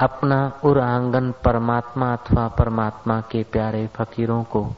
अपना 0.00 0.60
उर 0.64 0.78
आँगन 0.80 1.30
परमात्मा 1.44 2.12
अथवा 2.12 2.48
परमात्मा 2.48 3.20
के 3.20 3.42
प्यारे 3.42 3.86
फकीरों 3.86 4.42
को 4.44 4.74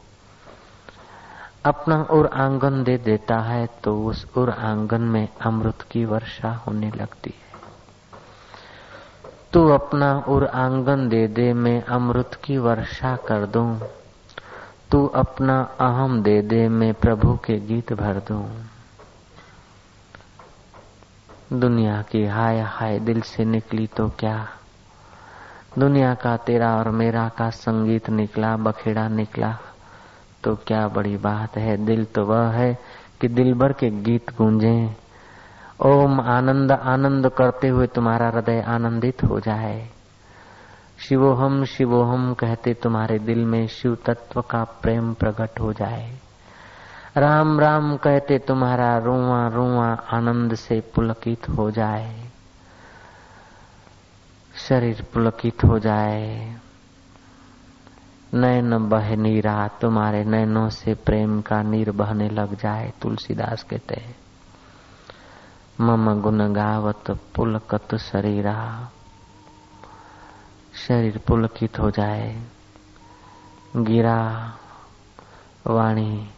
अपना 1.65 2.03
उर 2.11 2.27
आँगन 2.27 2.83
दे 2.85 2.97
देता 2.99 3.39
है 3.39 3.69
तो 3.85 4.07
उस 4.07 4.27
उर 4.37 4.51
आँगन 4.51 5.01
में 5.01 5.29
अमृत 5.41 5.83
की 5.83 6.05
वर्षा 6.05 6.53
होने 6.53 6.91
लगती 6.91 7.31
है। 7.31 7.43
तू 9.53 9.69
अपना 9.69 10.25
उर 10.29 10.47
आँगन 10.47 11.09
दे 11.09 11.27
दे, 11.29 11.53
मैं 11.53 11.85
अमृत 11.85 12.35
की 12.45 12.59
वर्षा 12.59 13.17
कर 13.17 13.47
दूँ। 13.47 13.81
तू 14.91 15.07
अपना 15.07 15.61
अहम 15.81 16.23
दे 16.23 16.43
दे, 16.43 16.69
मैं 16.69 16.95
प्रभु 16.95 17.39
के 17.45 17.59
गीत 17.61 17.93
भर 17.93 18.15
दूँ। 18.15 18.72
दुनिया 21.53 22.03
की 22.03 22.27
हाय 22.27 22.61
हाय 22.61 22.99
दिल 22.99 23.21
से 23.21 23.45
निकली 23.45 23.87
तो 23.87 24.09
क्या? 24.09 24.49
दुनिया 25.79 26.15
का 26.15 26.37
तेरा 26.37 26.77
और 26.77 26.91
मेरा 26.91 27.29
का 27.29 27.51
संगीत 27.51 28.11
निकला, 28.11 28.57
बखेड़ा 28.57 29.09
निकला। 29.09 29.59
तो 30.45 30.57
क्या 30.57 30.89
बड़ी 30.89 31.17
बात 31.17 31.57
है, 31.57 31.87
दिल 31.87 32.05
तो 32.05 32.25
वह 32.25 32.49
है 32.49 32.79
कि 33.21 33.29
दिल 33.29 33.55
भर 33.55 33.73
के 33.73 33.91
गीत 33.91 34.37
गूंजे। 34.37 34.97
ओम 35.81 36.21
आनंद 36.21 36.73
आनंद 36.73 37.29
करते 37.29 37.69
हुए 37.69 37.87
तुम्हारा 37.87 38.29
हृदय 38.29 38.61
आनंदित 38.61 39.25
हो 39.25 39.41
जाए। 39.41 39.89
शिवोहम 40.99 41.65
शिवोहम 41.65 42.35
कहते 42.35 42.75
तुम्हारे 42.75 43.19
दिल 43.19 43.45
में 43.45 43.67
शिव 43.67 43.99
तत्व 44.07 44.41
का 44.41 44.65
प्रेम 44.65 45.15
प्रकट 45.15 45.61
हो 45.61 45.73
जाए। 45.73 46.19
राम 47.17 47.61
राम 47.61 47.97
कहते 47.97 48.39
तुम्हारा 48.39 48.99
रुआ 48.99 49.49
रुआ 49.49 49.95
आनंद 49.95 50.55
से 50.55 50.81
पुलकित 50.81 51.49
हो 51.49 51.71
जाए। 51.71 52.29
शरीर 54.69 55.07
पुलकित 55.15 55.65
हो 55.65 55.79
जाए। 55.79 56.57
नैन 58.35 58.89
बह 58.89 59.17
नीरा 59.17 59.69
तुम्हारे 59.69 60.25
नैनों 60.25 60.69
से 60.69 60.95
प्रेम 60.95 61.41
का 61.41 61.63
नीर 61.63 61.91
बहने 61.91 62.29
लग 62.29 62.55
जाए 62.55 62.93
तुलसीदास 63.03 63.63
कहते 63.63 63.95
हैं। 63.95 64.17
मम 65.81 66.21
गुण 66.21 66.53
गावत 66.53 67.11
पुलकत 67.11 67.97
शरीरा। 67.97 68.89
शरीर 70.89 71.19
पुलकित 71.19 71.79
हो 71.79 71.91
जाए। 71.91 72.43
गिरा 73.77 74.53
वाणी 75.67 76.31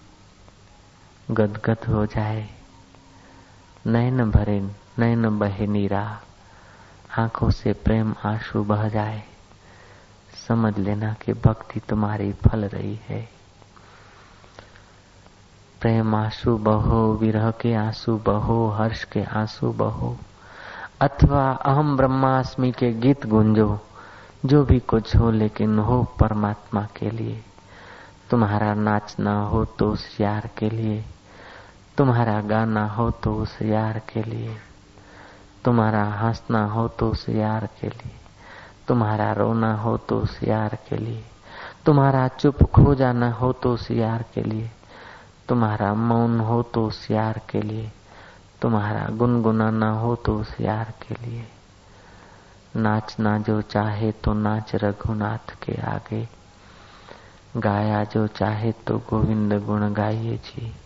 गदगद 1.30 1.88
हो 1.88 2.06
जाए। 2.06 2.48
नैन 3.86 4.30
भरे 4.30 4.60
नैन 4.98 5.38
बहे 5.38 5.66
नीरा। 5.66 6.20
आँखों 7.18 7.50
से 7.50 7.72
प्रेम 7.72 8.14
आँसू 8.24 8.64
बह 8.64 8.88
जाए। 8.88 9.22
समझ 10.48 10.78
लेना 10.78 11.12
कि 11.12 11.32
भक्ति 11.32 11.80
तुम्हारी 11.80 12.32
फल 12.32 12.64
रही 12.64 13.00
है। 13.08 13.28
प्रेम 15.80 16.14
आँसू 16.14 16.58
बहो, 16.58 17.14
विरह 17.14 17.50
के 17.50 17.74
आँसू 17.74 18.18
बहो, 18.18 18.68
हर्ष 18.68 19.04
के 19.04 19.24
आँसू 19.24 19.72
बहो। 19.72 20.18
अथवा 21.00 21.52
अहम 21.52 21.96
ब्रह्मास्मि 21.96 22.72
के 22.72 22.92
गीत 22.92 23.26
गुंजो, 23.26 23.80
जो 24.46 24.64
भी 24.64 24.80
कुछ 24.80 25.16
हो 25.16 25.30
लेकिन 25.30 25.78
हो 25.78 26.04
परमात्मा 26.04 26.88
के 26.96 27.10
लिए। 27.10 27.44
तुम्हारा 28.30 28.74
नाचना 28.74 29.42
हो 29.42 29.64
तो 29.64 29.92
उस 29.92 30.20
यार 30.20 30.50
के 30.58 30.70
लिए। 30.70 31.04
तुम्हारा 31.98 32.40
गाना 32.40 32.86
हो 32.86 33.10
तो 33.10 33.34
उस 33.34 33.62
यार 33.62 33.98
के 33.98 34.22
लिए। 34.22 34.56
तुम्हारा 35.64 36.04
हंसना 36.04 36.64
हो 36.64 36.88
तो 36.88 37.10
उस 37.10 37.28
यार 37.28 37.68
के 37.80 37.88
लिए। 37.88 38.12
तुम्हारा 38.88 39.32
रोना 39.32 39.74
हो 39.74 39.96
तो 39.96 40.20
उस 40.20 40.42
यार 40.42 40.78
के 40.88 40.96
लिए। 40.96 41.24
तुम्हारा 41.86 42.28
चुप 42.28 42.62
खो 42.62 42.94
जाना 42.94 43.30
हो 43.30 43.52
तो 43.52 43.74
उस 43.74 43.90
यार 43.90 44.24
के 44.34 44.42
लिए। 44.42 44.70
तुम्हारा 45.48 45.94
मौन 45.94 46.40
हो 46.40 46.62
तो 46.62 46.86
उस 46.86 47.10
यार 47.10 47.40
के 47.50 47.62
लिए। 47.62 47.92
तुम्हारा 48.62 49.06
गुनगुनाना 49.10 49.90
हो 49.90 50.16
तो 50.16 50.38
उस 50.38 50.60
यार 50.60 50.92
के 51.02 51.26
लिए। 51.26 51.48
नाचना 52.76 53.38
जो 53.38 53.62
चाहे 53.62 54.12
तो 54.12 54.32
नाच 54.32 54.74
रघुनाथ 54.74 55.54
के 55.62 55.80
आगे। 55.80 56.28
गाया 57.56 58.04
जो 58.04 58.26
चाहे 58.26 58.72
तो 58.72 58.98
गोविंद 58.98 59.52
गुण 59.64 59.92
गाइए 59.92 60.36
जी। 60.36 60.76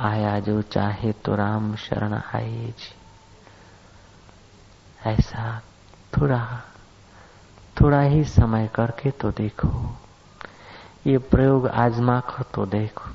आया 0.00 0.40
जो 0.40 0.62
चाहे 0.62 1.12
तो 1.12 1.34
राम 1.34 1.76
शरण 1.76 2.14
आए 2.14 2.74
जी। 2.78 2.94
ऐसा 5.10 5.62
थोड़ा 6.16 6.62
थोड़ा 7.80 8.00
ही 8.00 8.24
समय 8.24 8.68
करके 8.74 9.10
तो 9.10 9.30
देखो। 9.30 9.96
ये 11.06 11.18
प्रयोग 11.18 11.68
आजमा 11.68 12.20
कर 12.20 12.42
तो 12.42 12.66
देखो। 12.66 13.10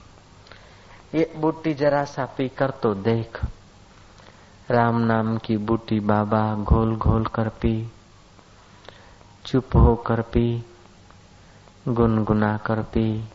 ये 1.16 1.34
बूटी 1.38 1.74
जरा 1.74 2.04
सा 2.04 2.26
पी 2.26 2.48
कर 2.50 2.70
तो 2.70 2.94
देख। 2.94 3.46
राम 4.72 4.98
नाम 4.98 5.38
की 5.38 5.58
बूटी 5.58 6.00
बाबा 6.00 6.56
घोल 6.56 6.96
घोल 6.96 7.26
कर 7.26 7.50
पी, 7.50 7.92
चुप 9.46 9.76
हो 9.76 9.96
कर 9.96 10.22
पी, 10.22 10.66
गुनगुना 11.88 12.58
कर 12.58 12.82
पी, 12.82 13.30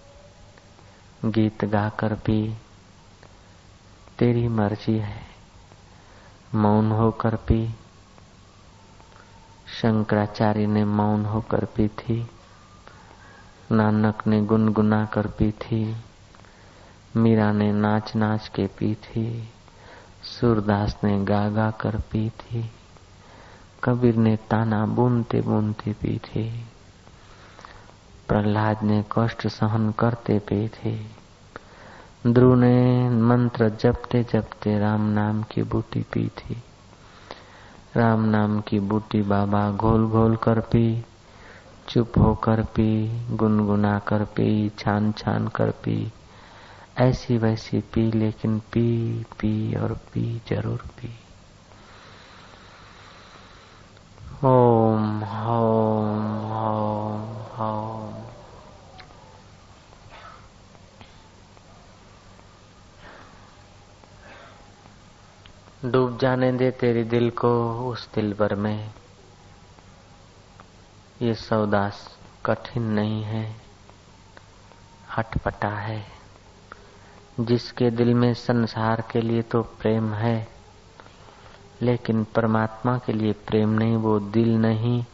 गीत 1.25 1.65
गा 1.65 1.89
कर 1.89 2.15
पी। 2.15 2.55
तेरी 4.19 4.49
मर्ज़ी 4.49 4.99
है। 4.99 5.23
मौन 6.55 6.93
होकर 6.93 7.37
पी। 7.37 7.75
शंकराचार्य 9.81 10.67
ने 10.67 10.85
मौन 10.85 11.25
होकर 11.25 11.65
पी 11.65 11.89
थी। 11.89 12.31
नानक 13.73 14.27
ने 14.27 14.41
गुनगुना 14.41 15.05
कर 15.05 15.27
पी 15.27 15.51
थी। 15.51 15.97
मीरा 17.17 17.53
ने 17.53 17.73
नाच 17.73 18.17
नाच 18.17 18.49
के 18.49 18.67
पी 18.67 18.95
थी। 18.95 19.53
सूरदास 20.23 20.97
ने 21.05 21.25
गा 21.25 21.49
गा 21.49 21.71
कर 21.71 21.97
पी 21.97 22.31
थी। 22.31 22.71
कबीर 23.85 24.17
ने 24.17 24.37
ताना 24.37 24.87
बुनते 24.87 25.41
बुनते 25.41 25.93
पी 25.93 26.19
थी। 26.19 26.67
प्रहलाद 28.29 28.83
ने 28.83 29.05
कष्ट 29.19 29.49
सहन 29.49 29.93
करते 29.93 30.39
पी 30.39 30.69
थे। 30.69 31.24
ध्रुव 32.27 32.55
ने 32.55 33.09
मंत्र 33.09 33.69
जपते 33.69 34.23
जपते 34.23 34.79
राम 34.79 35.01
नाम 35.01 35.43
की 35.43 35.63
बूटी 35.63 36.01
पी 36.13 36.27
थी। 36.29 36.57
राम 37.97 38.25
नाम 38.25 38.61
की 38.61 38.81
बूटी 38.81 39.21
बाबा 39.23 39.71
घोल 39.71 40.07
घोल 40.07 40.37
कर 40.37 40.61
पी, 40.61 41.05
चुप 41.89 42.19
होकर 42.19 42.63
पी, 42.63 42.89
गुनगुना 43.37 43.99
कर 43.99 44.25
पी, 44.25 44.69
छान 44.79 45.13
छान 45.13 45.49
कर 45.49 45.71
पी। 45.71 46.13
ऐसी 46.99 47.39
वैसी 47.39 47.81
पी, 47.81 48.11
लेकिन 48.13 48.59
पी 48.59 48.89
पी 49.41 49.75
और 49.75 49.93
पी 49.93 50.41
ज़रूर 50.49 50.87
पी। 50.97 51.13
ओम 54.45 55.23
ओम 55.49 56.53
ओम 56.63 57.25
डूब 65.85 66.19
जाने 66.19 66.53
दे 66.53 66.71
तेरे 66.71 67.05
दिल 67.05 67.31
को 67.31 67.81
उस 67.89 68.15
दिल 68.15 68.33
भर 68.33 68.55
में। 68.55 68.91
ये 71.23 71.35
सौदास 71.35 72.19
कठिन 72.47 72.83
नहीं 72.83 73.23
है, 73.23 73.57
हटपटा 75.17 75.69
है। 75.69 76.05
जिसके 77.41 77.91
दिल 77.91 78.15
में 78.15 78.35
संसार 78.35 79.05
के 79.11 79.21
लिए 79.21 79.43
तो 79.43 79.63
प्रेम 79.63 80.15
है, 80.15 80.49
लेकिन 81.83 82.25
परमात्मा 82.25 82.99
के 82.99 83.13
लिए 83.13 83.33
प्रेम 83.33 83.69
नहीं, 83.69 83.97
वो 83.97 84.21
दिल 84.21 84.57
नहीं, 84.57 85.05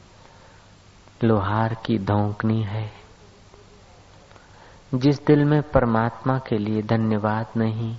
लोहार 1.24 1.74
की 1.74 1.98
धोंकनी 1.98 2.62
है। 2.62 2.92
जिस 4.94 5.26
दिल 5.26 5.44
में 5.44 5.62
परमात्मा 5.62 6.38
के 6.38 6.58
लिए 6.58 6.82
धन्यवाद 6.82 7.46
नहीं, 7.56 7.96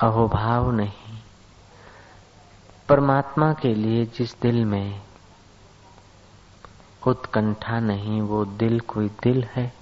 अहोभाव 0.00 0.70
नहीं 0.70 1.23
परमात्मा 2.88 3.52
के 3.52 3.74
लिए 3.74 4.06
जिस 4.06 4.40
दिल 4.40 4.64
में 4.64 5.00
उत्कंठा 7.06 7.80
नहीं, 7.80 8.20
वो 8.20 8.44
दिल 8.44 8.80
कोई 8.80 9.08
दिल 9.08 9.44
है? 9.44 9.72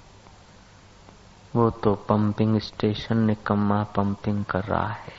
वो 1.56 1.70
तो 1.70 1.94
पंपिंग 1.94 2.60
स्टेशन 2.60 3.16
निकम्मा 3.16 3.82
पंपिंग 3.82 4.44
कर 4.44 4.64
रहा 4.64 4.88
है। 4.88 5.12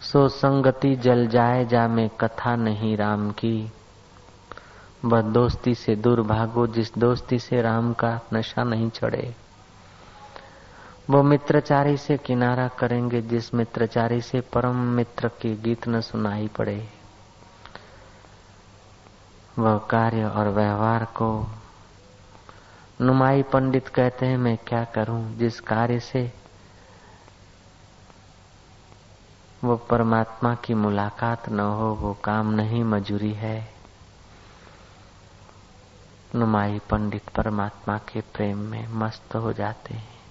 सो 0.00 0.28
संगति 0.28 0.96
जल 0.96 1.26
जाए 1.26 1.64
जा 1.64 1.88
में 1.88 2.08
कथा 2.08 2.56
नहीं 2.56 2.96
राम 2.96 3.30
की। 3.30 3.72
वह 5.04 5.22
दोस्ती 5.22 5.74
से 5.74 5.96
दूर 5.96 6.22
भागो, 6.22 6.66
जिस 6.66 6.98
दोस्ती 6.98 7.38
से 7.38 7.62
राम 7.62 7.92
का 7.92 8.20
नशा 8.34 8.64
नहीं 8.64 8.90
चढ़े। 8.90 9.36
वो 11.10 11.22
मित्रचारी 11.22 11.96
से 11.96 12.16
किनारा 12.16 12.68
करेंगे 12.68 13.22
जिस 13.22 13.54
मित्रचारी 13.54 14.20
से 14.20 14.40
परम 14.40 14.76
मित्र 14.76 15.28
की 15.28 15.56
गीत 15.56 15.88
न 15.88 16.00
सुनाई 16.00 16.48
पड़े। 16.48 16.88
वह 19.58 19.78
कार्य 19.78 20.24
और 20.24 20.48
व्यवहार 20.48 21.04
को 21.04 21.46
नुमाई 23.00 23.42
पंडित 23.42 23.88
कहते 23.88 24.26
हैं, 24.26 24.36
मैं 24.36 24.56
क्या 24.56 24.84
करूँ? 24.84 25.36
जिस 25.36 25.60
कार्य 25.60 26.00
से 26.00 26.32
वो 29.64 29.76
परमात्मा 29.76 30.54
की 30.54 30.74
मुलाकात 30.74 31.48
न 31.48 31.60
हो, 31.60 31.94
वो 31.94 32.14
काम 32.24 32.50
नहीं, 32.50 32.84
मजूरी 32.84 33.32
है। 33.32 33.74
नुमाई 36.34 36.78
पंडित 36.90 37.28
परमात्मा 37.28 37.98
के 37.98 38.20
प्रेम 38.20 38.58
में 38.58 38.88
मस्त 38.88 39.34
हो 39.34 39.52
जाते 39.52 39.94
हैं। 39.94 40.23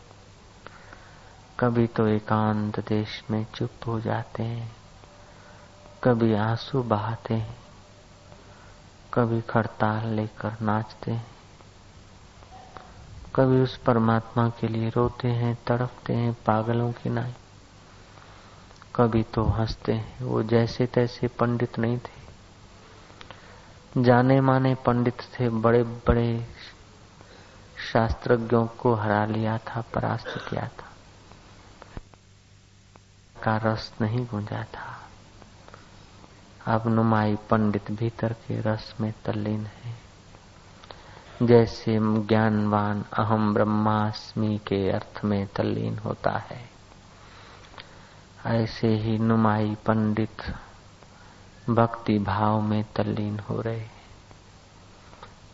कभी 1.63 1.88
तो 1.88 2.08
एकांत 2.08 2.80
देश 2.80 3.23
में 3.32 3.45
चुप 3.56 3.71
हो 3.88 3.99
जाते 3.99 4.43
हैं, 4.43 4.76
कभी 6.04 6.34
आँसू 6.34 6.84
बहाते 6.84 7.34
हैं, 7.34 7.58
कभी 9.13 9.41
खड़ताल 9.41 10.08
लेकर 10.08 10.52
नाचते 10.62 11.12
हैं, 11.12 11.28
कभी 13.36 13.62
उस 13.62 13.78
परमात्मा 13.78 14.49
के 14.49 14.67
लिए 14.67 14.89
रोते 14.89 15.28
हैं, 15.28 15.58
तड़पते 15.67 16.13
हैं 16.13 16.34
पागलों 16.34 16.91
की 16.91 17.10
नाई, 17.10 17.34
कभी 18.95 19.23
तो 19.23 19.43
हँसते 19.43 19.93
हैं, 19.93 20.19
वो 20.21 20.43
जैसे 20.43 20.86
तैसे 20.86 21.28
पंडित 21.28 21.80
नहीं 21.80 21.97
थे। 21.97 22.23
जाने 24.04 24.41
माने 24.41 24.76
पंडित 24.76 25.21
थे 25.39 25.49
बड़े 25.49 25.84
बड़े 25.84 26.47
शास्त्रज्ञों 27.93 28.67
को 28.67 28.93
हरा 28.93 29.26
लिया 29.26 29.58
था, 29.58 29.82
परास्त 29.82 30.45
किया 30.49 30.67
था। 30.67 30.92
का 33.43 33.58
रस 33.58 33.93
नहीं 34.01 34.25
गूंजा 34.25 34.63
था। 34.63 34.91
अब 36.67 36.88
नुमाई 36.88 37.36
पंडित 37.49 37.91
भीतर 37.91 38.34
के 38.34 38.62
रस 38.62 38.93
में 39.01 39.13
तल्लीन 39.25 39.65
है। 39.65 39.95
जैसे 41.43 41.97
ज्ञानवान 42.27 43.03
अहम 43.13 43.53
ब्रह्मास्मि 43.53 44.60
के 44.67 44.89
अर्थ 44.89 45.23
में 45.25 45.47
तल्लीन 45.47 45.97
होता 45.97 46.32
है, 46.39 46.69
ऐसे 48.45 48.88
ही 48.88 49.17
नुमाई 49.19 49.75
पंडित 49.86 50.41
भक्ति 51.69 52.17
भाव 52.19 52.62
में 52.62 52.84
तल्लीन 52.95 53.39
हो 53.39 53.62
रहे 53.62 53.86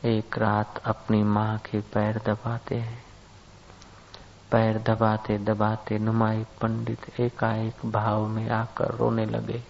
एक 0.06 0.38
रात 0.38 0.78
अपनी 0.86 1.24
माँ 1.24 1.58
के 1.58 1.80
पैर 1.94 2.18
दबाते 2.18 2.76
हैं। 2.76 3.09
पैर 4.52 4.78
दबाते 4.78 5.38
दबाते 5.38 6.00
नुमाई 6.00 6.44
पंडित 6.44 7.20
एकाएक 7.20 7.86
भाव 7.86 8.28
में 8.28 8.50
आकर 8.50 8.96
रोने 8.96 9.26
लगे। 9.26 9.64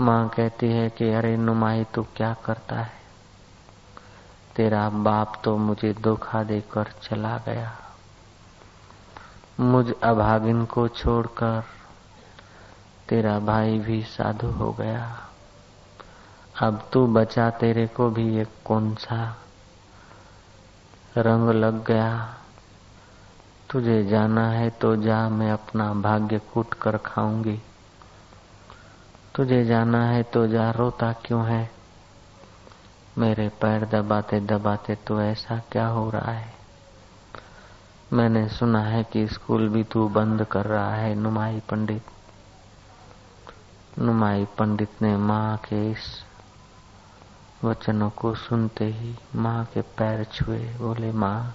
माँ 0.00 0.28
कहती 0.28 0.66
है 0.66 0.90
कि, 0.90 1.12
अरे 1.12 1.36
नुमाई, 1.36 1.84
तू 1.84 2.06
क्या 2.16 2.36
करता 2.44 2.76
है? 2.76 2.92
तेरा 4.56 4.88
बाप 4.88 5.40
तो 5.44 5.56
मुझे 5.56 5.94
धोखा 5.94 6.42
देकर 6.42 6.84
चला 7.02 7.38
गया। 7.38 7.76
मुझ 9.60 9.92
अभागिन 10.02 10.64
को 10.64 10.88
छोड़कर 10.88 11.64
तेरा 13.08 13.38
भाई 13.38 13.78
भी 13.78 14.02
साधु 14.02 14.46
हो 14.46 14.72
गया। 14.72 15.20
अब 16.62 16.88
तू 16.92 17.06
बचा 17.06 17.50
तेरे 17.50 17.86
को 17.86 18.10
भी 18.10 18.38
एक 18.38 18.48
कौन 18.64 18.94
सा 18.94 19.36
रंग 21.16 21.50
लग 21.50 21.84
गया। 21.84 22.34
तुझे 23.70 24.04
जाना 24.04 24.50
है 24.50 24.70
तो 24.70 24.96
जा, 24.96 25.28
मैं 25.28 25.52
अपना 25.52 25.94
भाग्य 25.94 26.38
कूट 26.38 26.74
कर 26.74 26.96
खाऊँगी। 26.96 27.60
तुझे 29.34 29.64
जाना 29.64 30.04
है 30.06 30.22
तो 30.22 30.46
जा, 30.46 30.70
रोता 30.70 31.12
क्यों 31.12 31.46
है? 31.46 31.70
मेरे 33.18 33.48
पैर 33.48 33.84
दबाते 33.84 34.40
दबाते 34.40 34.94
तो 34.94 35.20
ऐसा 35.20 35.62
क्या 35.72 35.86
हो 35.86 36.10
रहा 36.10 36.32
है? 36.32 36.54
मैंने 38.12 38.48
सुना 38.48 38.82
है 38.82 39.04
कि 39.04 39.28
स्कूल 39.28 39.68
भी 39.68 39.84
तू 39.84 40.08
बंद 40.08 40.44
कर 40.44 40.66
रहा 40.66 40.94
है, 40.94 41.14
नुमाई 41.14 41.60
पंडित। 41.70 42.02
नुमाई 43.98 44.44
पंडित 44.44 45.02
ने 45.02 45.16
माँ 45.16 45.56
के 45.56 45.90
इस 45.90 46.24
वचनों 47.64 48.10
को 48.10 48.34
सुनते 48.34 48.84
ही 48.84 49.16
माँ 49.34 49.64
के 49.64 49.80
पैर 49.80 50.24
छुए, 50.24 50.58
बोले, 50.58 51.12
माँ 51.12 51.54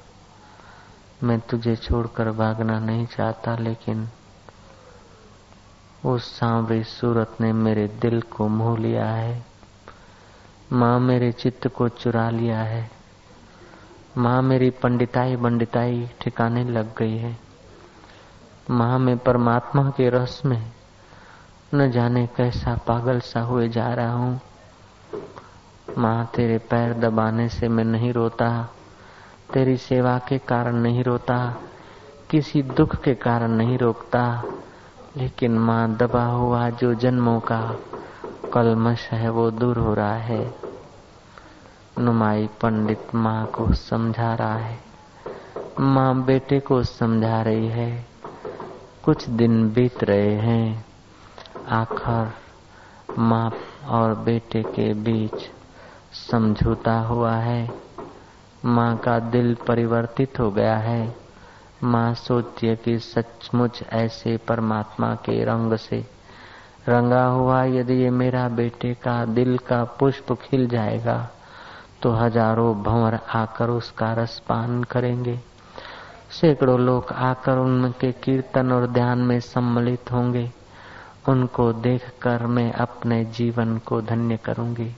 मैं 1.24 1.40
तुझे 1.40 1.76
छोड़कर 1.76 2.32
भागना 2.32 2.80
नहीं 2.80 3.06
चाहता, 3.06 3.56
लेकिन 3.56 4.10
उस 6.06 6.40
सांवरी 6.40 6.84
सूरत 6.84 7.38
ने 7.42 7.54
मेरे 7.54 7.88
दिल 7.88 8.22
को 8.22 8.48
मोह 8.48 8.78
लिया 8.78 9.06
है। 9.06 9.46
माँ 10.74 11.00
मेरे 11.00 11.32
चित्त 11.32 11.68
को 11.68 11.90
चुरा 11.90 12.30
लिया 12.30 12.60
है। 12.60 12.92
माँ 14.18 14.42
मेरी 14.42 14.70
पंडिताई 14.70 15.36
बंडिताई 15.36 16.10
ठिकाने 16.22 16.64
लग 16.64 16.98
गई 16.98 17.18
है। 17.18 17.38
माँ 18.70 19.00
मैं 19.00 19.18
परमात्मा 19.18 19.90
के 19.90 20.10
रस 20.10 20.42
में 20.46 20.72
न 21.74 21.92
जाने 21.92 22.28
कैसा 22.28 22.76
पागल 22.76 23.20
सा 23.20 23.42
हुए 23.42 23.70
जा 23.70 23.94
रहा 23.94 24.14
हूँ। 24.14 24.42
माँ 25.98 26.32
तेरे 26.36 26.58
पैर 26.58 26.94
दबाने 26.94 27.50
से 27.50 27.68
मैं 27.68 27.84
नहीं 27.84 28.14
रोता। 28.14 28.70
तेरी 29.52 29.78
सेवा 29.78 30.18
के 30.18 30.38
कारण 30.38 30.76
नहीं 30.76 31.04
रोता, 31.04 31.58
किसी 32.30 32.62
दुख 32.64 32.96
के 32.96 33.16
कारण 33.16 33.52
नहीं 33.52 33.78
रोकता, 33.78 34.44
लेकिन 35.18 35.58
माँ 35.58 35.98
दबा 35.98 36.26
हुआ 36.26 36.70
जो 36.70 36.94
जन्मों 36.94 37.40
का 37.40 37.76
कलमश 38.54 39.10
है, 39.12 39.30
वो 39.30 39.52
दूर 39.52 39.78
हो 39.78 39.94
रहा 39.94 40.16
है। 40.16 40.54
नुमाई 42.00 42.48
पंडित 42.62 43.16
माँ 43.16 43.46
को 43.46 43.74
समझा 43.74 44.34
रहा 44.34 44.56
है, 44.56 44.80
माँ 45.80 46.24
बेटे 46.24 46.60
को 46.60 46.84
समझा 46.84 47.42
रही 47.42 47.68
है, 47.68 48.06
कुछ 49.04 49.30
दिन 49.30 49.74
बीत 49.74 50.04
रहे 50.04 50.36
हैं, 50.36 50.86
आखिर 51.68 52.34
माँ 53.20 53.52
और 53.88 54.16
बेटे 54.16 54.64
के 54.64 54.94
बीच 54.94 55.50
समझौता 56.32 57.00
हुआ 57.00 57.36
है। 57.36 57.84
माँ 58.66 58.96
का 58.98 59.18
दिल 59.22 59.54
परिवर्तित 59.68 60.40
हो 60.40 60.50
गया 60.52 60.76
है। 60.78 61.16
माँ 61.84 62.14
सोचती 62.16 62.68
है 62.68 62.76
कि 62.76 62.98
सचमुच 63.00 63.82
ऐसे 63.94 64.36
परमात्मा 64.48 65.14
के 65.16 65.44
रंग 65.46 65.76
से 65.78 66.04
रंगा 66.90 67.24
हुआ 67.26 67.64
यदि 67.66 67.94
ये 67.94 68.10
मेरा 68.12 68.48
बेटे 68.50 68.94
का 68.94 69.24
दिल 69.26 69.58
का 69.58 69.84
पुष्प 70.00 70.32
खिल 70.42 70.68
जाएगा 70.68 71.18
तो 72.02 72.12
हज़ारों 72.12 72.74
भंवर 72.84 73.20
आकर 73.36 73.70
उसका 73.70 74.14
रस 74.14 74.42
पान 74.50 74.84
करेंगे। 74.84 75.40
सैकड़ों 76.32 76.80
लोग 76.80 77.12
आकर 77.12 77.58
उनके 77.58 78.12
कीर्तन 78.24 78.72
और 78.72 78.88
ध्यान 78.88 79.20
में 79.20 79.40
सम्मिलित 79.42 80.12
होंगे। 80.12 80.50
उनको 81.30 81.72
देखकर 81.74 82.46
मैं 82.48 82.72
अपने 82.74 83.24
जीवन 83.32 83.78
को 83.78 84.02
धन्य 84.02 84.38
करूँगी। 84.38 84.92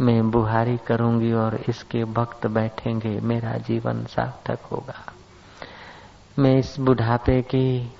मैं 0.00 0.30
बुहारी 0.30 0.76
करूँगी 0.76 1.32
और 1.32 1.54
इसके 1.68 2.04
भक्त 2.04 2.46
बैठेंगे, 2.46 3.20
मेरा 3.20 3.56
जीवन 3.56 4.04
सार्थक 4.04 4.58
होगा। 4.72 5.12
मैं 6.38 6.58
इस 6.58 6.76
बुढ़ापे 6.80 7.42
की 7.42 7.92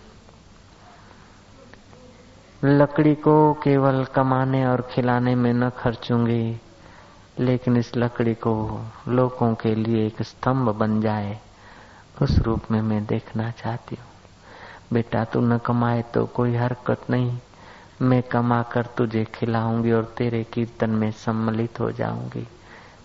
लकड़ी 2.64 3.14
को 3.14 3.52
केवल 3.54 4.04
कमाने 4.04 4.66
और 4.66 4.88
खिलाने 4.90 5.34
में 5.34 5.52
न 5.52 5.70
खर्चूँगी, 5.70 6.60
लेकिन 7.38 7.76
इस 7.76 7.96
लकड़ी 7.96 8.34
को 8.34 8.84
लोगों 9.08 9.54
के 9.54 9.74
लिए 9.74 10.06
एक 10.06 10.22
स्तंभ 10.22 10.68
बन 10.68 11.00
जाए, 11.00 11.38
उस 12.22 12.38
रूप 12.38 12.70
में 12.70 12.82
मैं 12.82 13.06
देखना 13.06 13.50
चाहती 13.50 13.96
हूँ। 13.96 14.06
बेटा, 14.92 15.24
तू 15.24 15.40
न 15.40 15.58
कमाए 15.58 16.02
तो 16.02 16.26
कोई 16.26 16.56
हरकत 16.56 17.10
नहीं। 17.10 17.38
मैं 18.02 18.22
कमा 18.22 18.62
कर 18.62 18.82
तुझे 18.82 19.24
खिलाऊँगी 19.24 19.92
और 19.92 20.04
तेरे 20.04 20.44
कीर्तन 20.44 20.90
में 20.90 21.10
सम्मिलित 21.10 21.80
हो 21.80 21.90
जाऊँगी। 21.90 22.48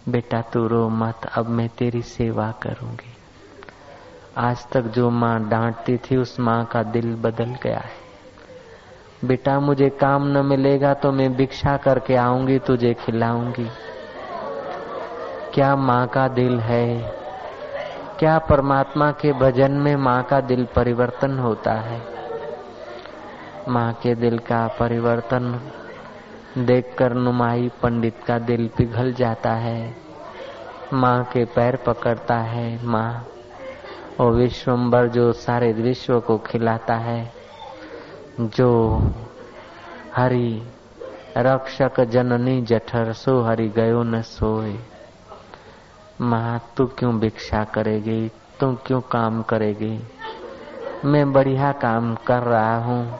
बेटा, 0.10 0.42
तू 0.42 0.68
रो 0.68 0.90
मत, 0.90 1.22
अब 1.36 1.50
मैं 1.50 1.70
तेरी 1.70 2.02
सेवा 2.02 2.52
करूँगी। 2.52 3.18
आज 4.38 4.68
तक 4.72 4.82
जो 4.82 5.10
माँ 5.10 5.50
डांटती 5.50 5.98
थी, 5.98 6.18
उस 6.18 6.40
माँ 6.40 6.66
का 6.66 6.84
दिल 6.84 7.16
बदल 7.16 7.56
गया 7.64 7.80
है। 7.80 8.06
बेटा, 9.26 9.60
मुझे 9.60 9.90
काम 9.90 10.28
न 10.28 10.46
मिलेगा 10.46 10.94
तो 10.94 11.12
मैं 11.12 11.36
भिक्षा 11.36 11.78
करके 11.78 12.16
आऊँगी, 12.16 12.60
तुझे 12.60 12.94
खिलाऊँगी। 12.94 13.68
क्या 15.54 15.76
माँ 15.76 16.08
का 16.08 16.28
दिल 16.28 16.60
है? 16.60 17.00
क्या 18.20 18.38
परमात्मा 18.38 19.12
के 19.12 19.34
भजन 19.34 19.72
में 19.72 19.96
माँ 19.96 20.24
का 20.24 20.42
दिल 20.42 20.68
परिवर्तन 20.76 21.40
होता 21.40 21.74
है? 21.74 22.14
माँ 23.69 23.93
के 23.93 24.15
दिल 24.15 24.38
का 24.39 24.67
परिवर्तन 24.67 25.60
देखकर 26.58 27.13
नुमाई 27.13 27.71
पंडित 27.84 28.15
का 28.28 28.39
दिल 28.39 28.67
पिघल 28.78 29.13
जाता 29.13 29.54
है। 29.54 29.95
माँ 30.93 31.23
के 31.23 31.45
पैर 31.45 31.75
पकड़ता 31.75 32.38
है 32.38 32.86
माँ। 32.86 33.28
और 34.19 34.32
विश्वम्बर 34.34 35.08
जो 35.08 35.34
सारे 35.34 35.73
विश्व 35.73 36.19
को 36.19 36.38
खिलाता 36.38 36.95
है, 36.95 37.34
जो 38.39 39.01
हरि 40.15 40.62
रक्षक 41.38 42.01
जननी 42.01 42.62
जठर 42.62 43.13
सो 43.13 43.41
हरि 43.41 43.67
गयो 43.69 44.04
न 44.04 44.21
सोए। 44.21 44.75
माँ, 46.21 46.73
तू 46.78 46.86
क्यों 46.86 47.19
भिक्षा 47.19 47.63
करेगी? 47.63 48.32
तू 48.60 48.75
क्यों 48.75 49.01
काम 49.01 49.41
करेगी? 49.41 49.99
मैं 51.06 51.34
बढ़िया 51.34 51.71
काम 51.71 52.15
कर 52.15 52.39
रहा 52.39 52.78
हूँ। 52.78 53.19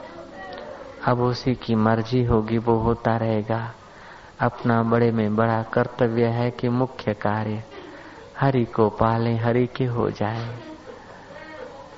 अब 1.06 1.20
उसी 1.20 1.54
की 1.54 1.74
मर्ज़ी 1.74 2.24
होगी, 2.24 2.58
वो 2.58 2.78
होता 2.78 3.16
रहेगा। 3.16 3.72
अपना 4.40 4.82
बड़े 4.82 5.10
में 5.10 5.36
बड़ा 5.36 5.62
कर्तव्य 5.62 6.26
है 6.26 6.50
कि 6.50 6.68
मुख्य 6.68 7.14
कार्य 7.14 7.64
हरि 8.40 8.64
को 8.64 8.88
पाले, 8.88 9.36
हरि 9.36 9.66
के 9.66 9.84
हो 9.84 10.10
जाए। 10.10 10.58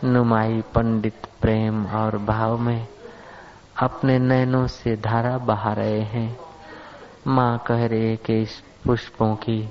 नुमाई, 0.05 0.61
पंडित, 0.61 1.27
प्रेम 1.41 1.87
और 1.87 2.19
भाव 2.19 2.59
में 2.59 2.89
अपने 3.83 4.19
नैनों 4.19 4.67
से 4.67 4.97
धारा 4.97 5.39
बहा 5.39 5.73
रहे 5.73 6.01
हैं। 6.01 6.41
माँ 7.27 7.65
कह 7.67 7.87
रही 7.87 8.17
कि 8.17 8.43
इस 8.43 8.63
पुष्पों 8.87 9.35
की 9.35 9.69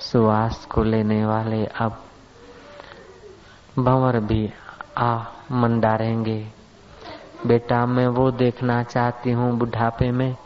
सुवास 0.00 0.64
को 0.64 0.82
लेने 0.82 1.26
वाले 1.26 1.66
अब 1.66 2.02
भंवर 3.78 4.20
भी 4.20 4.52
आ 4.98 5.24
मंडारेंगे। 5.52 6.48
बेटा, 7.46 7.86
मैं 7.86 8.06
वो 8.08 8.30
देखना 8.30 8.82
चाहती 8.82 9.30
हूँ 9.30 9.58
बुढ़ापे 9.58 10.10
में 10.10 10.36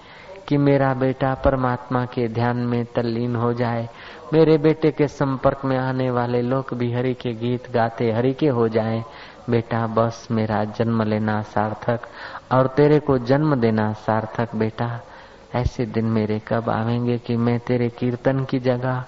कि 0.48 0.56
मेरा 0.56 0.94
बेटा 0.94 1.34
परमात्मा 1.34 2.04
के 2.04 2.28
ध्यान 2.28 2.56
में 2.56 2.84
तल्लीन 2.84 3.36
हो 3.36 3.52
जाए। 3.52 3.88
मेरे 4.32 4.58
बेटे 4.58 4.90
के 4.90 5.08
संपर्क 5.08 5.60
में 5.64 5.76
आने 5.78 6.10
वाले 6.10 6.42
लोग 6.42 6.74
भी 6.74 6.92
हरि 6.92 7.14
के 7.14 7.34
गीत 7.34 7.70
गाते, 7.72 8.12
हरि 8.12 8.32
के 8.32 8.48
हो 8.48 8.68
जाएँ। 8.68 9.04
बेटा, 9.50 9.86
बस 9.86 10.28
मेरा 10.30 10.64
जन्म 10.64 11.02
लेना 11.02 11.42
सार्थक 11.42 12.00
और 12.52 12.66
तेरे 12.66 12.98
को 12.98 13.18
जन्म 13.18 13.54
देना 13.54 13.92
सार्थक 13.92 14.54
बेटा। 14.54 15.00
ऐसे 15.54 15.86
दिन 15.86 16.04
मेरे 16.04 16.40
कब 16.48 16.70
आवेंगे 16.70 17.18
कि 17.18 17.36
मैं 17.36 17.58
तेरे 17.58 17.88
कीर्तन 17.88 18.44
की 18.44 18.58
जगह, 18.58 19.04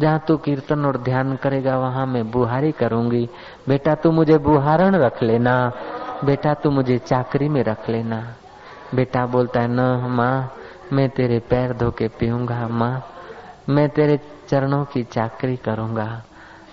जहाँ 0.00 0.24
तू 0.28 0.36
कीर्तन 0.36 0.84
और 0.84 0.96
ध्यान 0.96 1.36
करेगा, 1.36 1.78
वहाँ 1.78 2.06
मैं 2.06 2.30
बुहारी 2.30 2.72
करूँगी। 2.72 3.28
बेटा, 3.68 3.94
तू 3.94 4.10
मुझे 4.10 4.38
बुहारण 4.38 4.94
रख 4.94 5.22
लेना। 5.22 5.72
बेटा, 6.24 6.54
तू 6.54 6.70
मुझे 6.70 6.98
चाकरी 6.98 7.48
में 7.48 7.64
रख 7.64 7.90
लेना। 7.90 8.34
बेटा 8.94 9.26
बोलता 9.26 9.60
है, 9.60 9.68
न, 9.68 9.80
माँ, 10.10 10.52
मैं 10.92 11.08
तेरे 11.08 11.38
पैर 11.38 11.72
धो 11.72 11.90
के 11.90 12.08
पीऊँगा, 12.08 12.68
माँ। 12.68 13.06
मैं 13.68 13.88
तेरे 13.88 14.20
चरणों 14.48 14.84
की 14.84 15.02
चाकरी 15.02 15.56
करूँगा। 15.56 16.22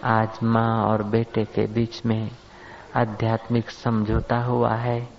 आज 0.04 0.30
माँ 0.44 0.86
और 0.86 1.04
बेटे 1.04 1.46
के 1.46 1.68
बीच 1.68 2.06
में 2.06 2.32
आध्यात्मिक 2.96 3.70
समझौता 3.70 4.40
हुआ 4.40 4.74
है। 4.74 5.10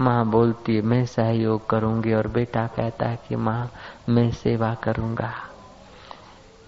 माँ 0.00 0.26
बोलती 0.26 0.76
है, 0.76 0.82
मैं 0.82 1.06
सहयोग 1.06 1.70
करूँगी। 1.70 2.12
और 2.12 2.28
बेटा 2.28 2.66
कहता 2.66 3.06
है 3.06 3.18
कि, 3.28 3.36
माँ, 3.36 3.70
मैं 4.08 4.30
सेवा 4.30 4.74
करूँगा। 4.74 5.32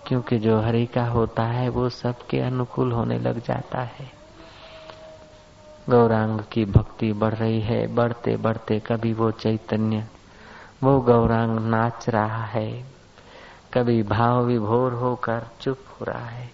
क्योंकि 0.07 0.39
जो 0.39 0.61
हरि 0.61 0.87
का 0.87 1.05
होता 1.05 1.43
है, 1.43 1.69
वो 1.69 1.89
सबके 1.89 2.41
अनुकूल 2.41 2.93
होने 2.93 3.19
लग 3.19 3.43
जाता 3.43 3.81
है। 3.81 4.20
गौरांग 5.89 6.41
की 6.53 6.65
भक्ति 6.65 7.13
बढ़ 7.13 7.35
रही 7.35 7.61
है। 7.61 7.87
बढ़ते 7.87 8.37
बढ़ते 8.37 8.81
कभी 8.81 9.13
वो 9.13 9.31
चैतन्य, 9.31 10.07
वो 10.83 11.01
गौरांग 11.01 11.59
नाच 11.59 12.09
रहा 12.09 12.45
है। 12.45 12.85
कभी 13.75 14.03
भाव 14.03 14.45
विभोर 14.45 14.93
होकर 14.93 15.47
चुप 15.61 15.79
हो 15.91 16.05
रहा 16.05 16.27
है। 16.27 16.51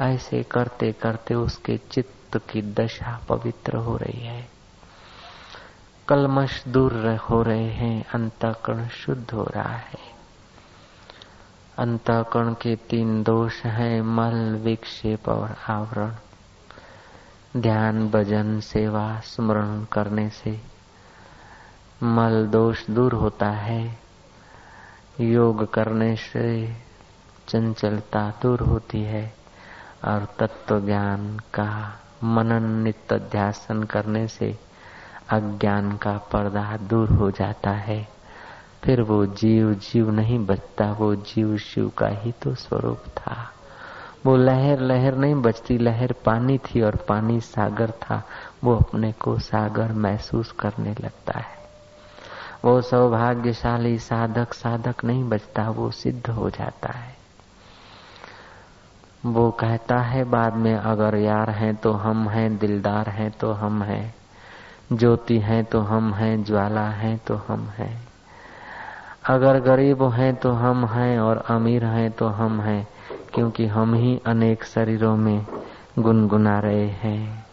ऐसे 0.00 0.42
करते 0.42 0.92
करते 0.92 1.34
उसके 1.34 1.76
चित्त 1.76 2.36
की 2.36 2.62
दशा 2.62 3.20
पवित्र 3.28 3.76
हो 3.76 3.96
रही 3.96 4.20
है। 4.20 4.48
कलमश 6.08 6.64
दूर 6.68 7.16
हो 7.16 7.42
रहे 7.42 7.66
हैं, 7.66 8.06
अंतकरण 8.14 8.88
शुद्ध 8.88 9.30
हो 9.30 9.42
रहा 9.42 9.76
है। 9.76 10.16
अंतकरण 11.78 12.54
के 12.54 12.76
तीन 12.76 13.22
दोष 13.22 13.62
हैं, 13.64 14.02
मल 14.02 14.56
विक्षेप 14.56 15.28
और 15.28 15.56
आवरण। 15.68 16.14
ध्यान 17.56 18.08
भजन, 18.08 18.60
सेवा, 18.60 19.20
स्मरण 19.20 19.84
करने 19.84 20.28
से 20.28 20.60
मल 22.02 22.46
दोष 22.46 22.90
दूर 22.90 23.12
होता 23.12 23.46
है। 23.46 23.98
योग 25.20 25.72
करने 25.72 26.16
से 26.16 26.76
चंचलता 27.48 28.32
दूर 28.42 28.60
होती 28.60 29.02
है 29.02 29.34
और 30.04 30.28
तत्व 30.38 30.80
ज्ञान 30.80 31.38
का 31.38 32.00
मनन 32.24 32.62
नित्य 32.62 33.18
ध्यासन 33.18 33.82
करने 33.82 34.28
से 34.28 34.58
अज्ञान 35.30 35.96
का 35.96 36.18
पर्दा 36.18 36.76
दूर 36.76 37.08
हो 37.10 37.30
जाता 37.30 37.70
है। 37.70 38.08
फिर 38.84 39.02
वो 39.02 39.26
जीव 39.26 39.74
जीव 39.74 40.10
नहीं 40.10 40.46
बचता, 40.46 40.92
वो 40.92 41.14
जीव 41.14 41.56
शिव 41.56 41.88
का 41.88 42.06
ही 42.06 42.32
तो 42.32 42.54
स्वरूप 42.54 42.98
था। 42.98 43.52
वो 44.26 44.36
लहर 44.36 44.80
लहर 44.80 45.16
नहीं 45.16 45.34
बचती 45.34 45.78
लहर 45.78 46.12
पानी 46.24 46.58
थी 46.58 46.80
और 46.80 46.96
पानी 47.08 47.40
सागर 47.40 47.90
था। 47.90 48.22
वो 48.64 48.74
अपने 48.76 49.12
को 49.12 49.38
सागर 49.38 49.92
महसूस 49.92 50.52
करने 50.52 50.94
लगता 51.00 51.38
है। 51.38 51.54
वो 52.64 52.80
सौभाग्यशाली 52.80 53.98
साधक 53.98 54.54
साधक 54.54 55.04
नहीं 55.04 55.28
बचता 55.28 55.68
वो 55.70 55.90
सिद्ध 55.90 56.30
हो 56.30 56.50
जाता 56.50 56.92
है। 56.92 57.14
वो 59.26 59.50
कहता 59.50 59.98
है 59.98 60.24
बाद 60.24 60.54
में, 60.54 60.74
अगर 60.74 61.16
यार 61.16 61.50
हैं 61.50 61.74
तो 61.76 61.92
हम 61.92 62.28
हैं, 62.28 62.58
दिलदार 62.58 63.08
हैं 63.08 63.30
तो 63.30 63.52
हम 63.52 63.82
हैं, 63.82 64.14
ज्योति 64.92 65.38
हैं 65.38 65.64
तो 65.64 65.80
हम 65.80 66.12
हैं, 66.14 66.44
ज्वाला 66.44 66.88
हैं 66.88 67.18
तो 67.18 67.36
हम 67.48 67.68
हैं, 67.68 68.08
अगर 69.26 69.60
गरीब 69.60 70.02
हैं 70.12 70.34
तो 70.34 70.52
हम 70.52 70.86
हैं 70.86 71.18
और 71.18 71.44
अमीर 71.48 71.84
हैं 71.84 72.10
तो 72.10 72.26
हम 72.26 72.60
हैं 72.60 72.86
क्योंकि 73.36 73.66
हम 73.66 73.94
ही 73.94 74.20
अनेक 74.26 74.64
शरीरों 74.64 75.16
में 75.16 75.46
गुनगुना 75.98 76.60
रहे 76.60 76.86
हैं। 76.88 77.45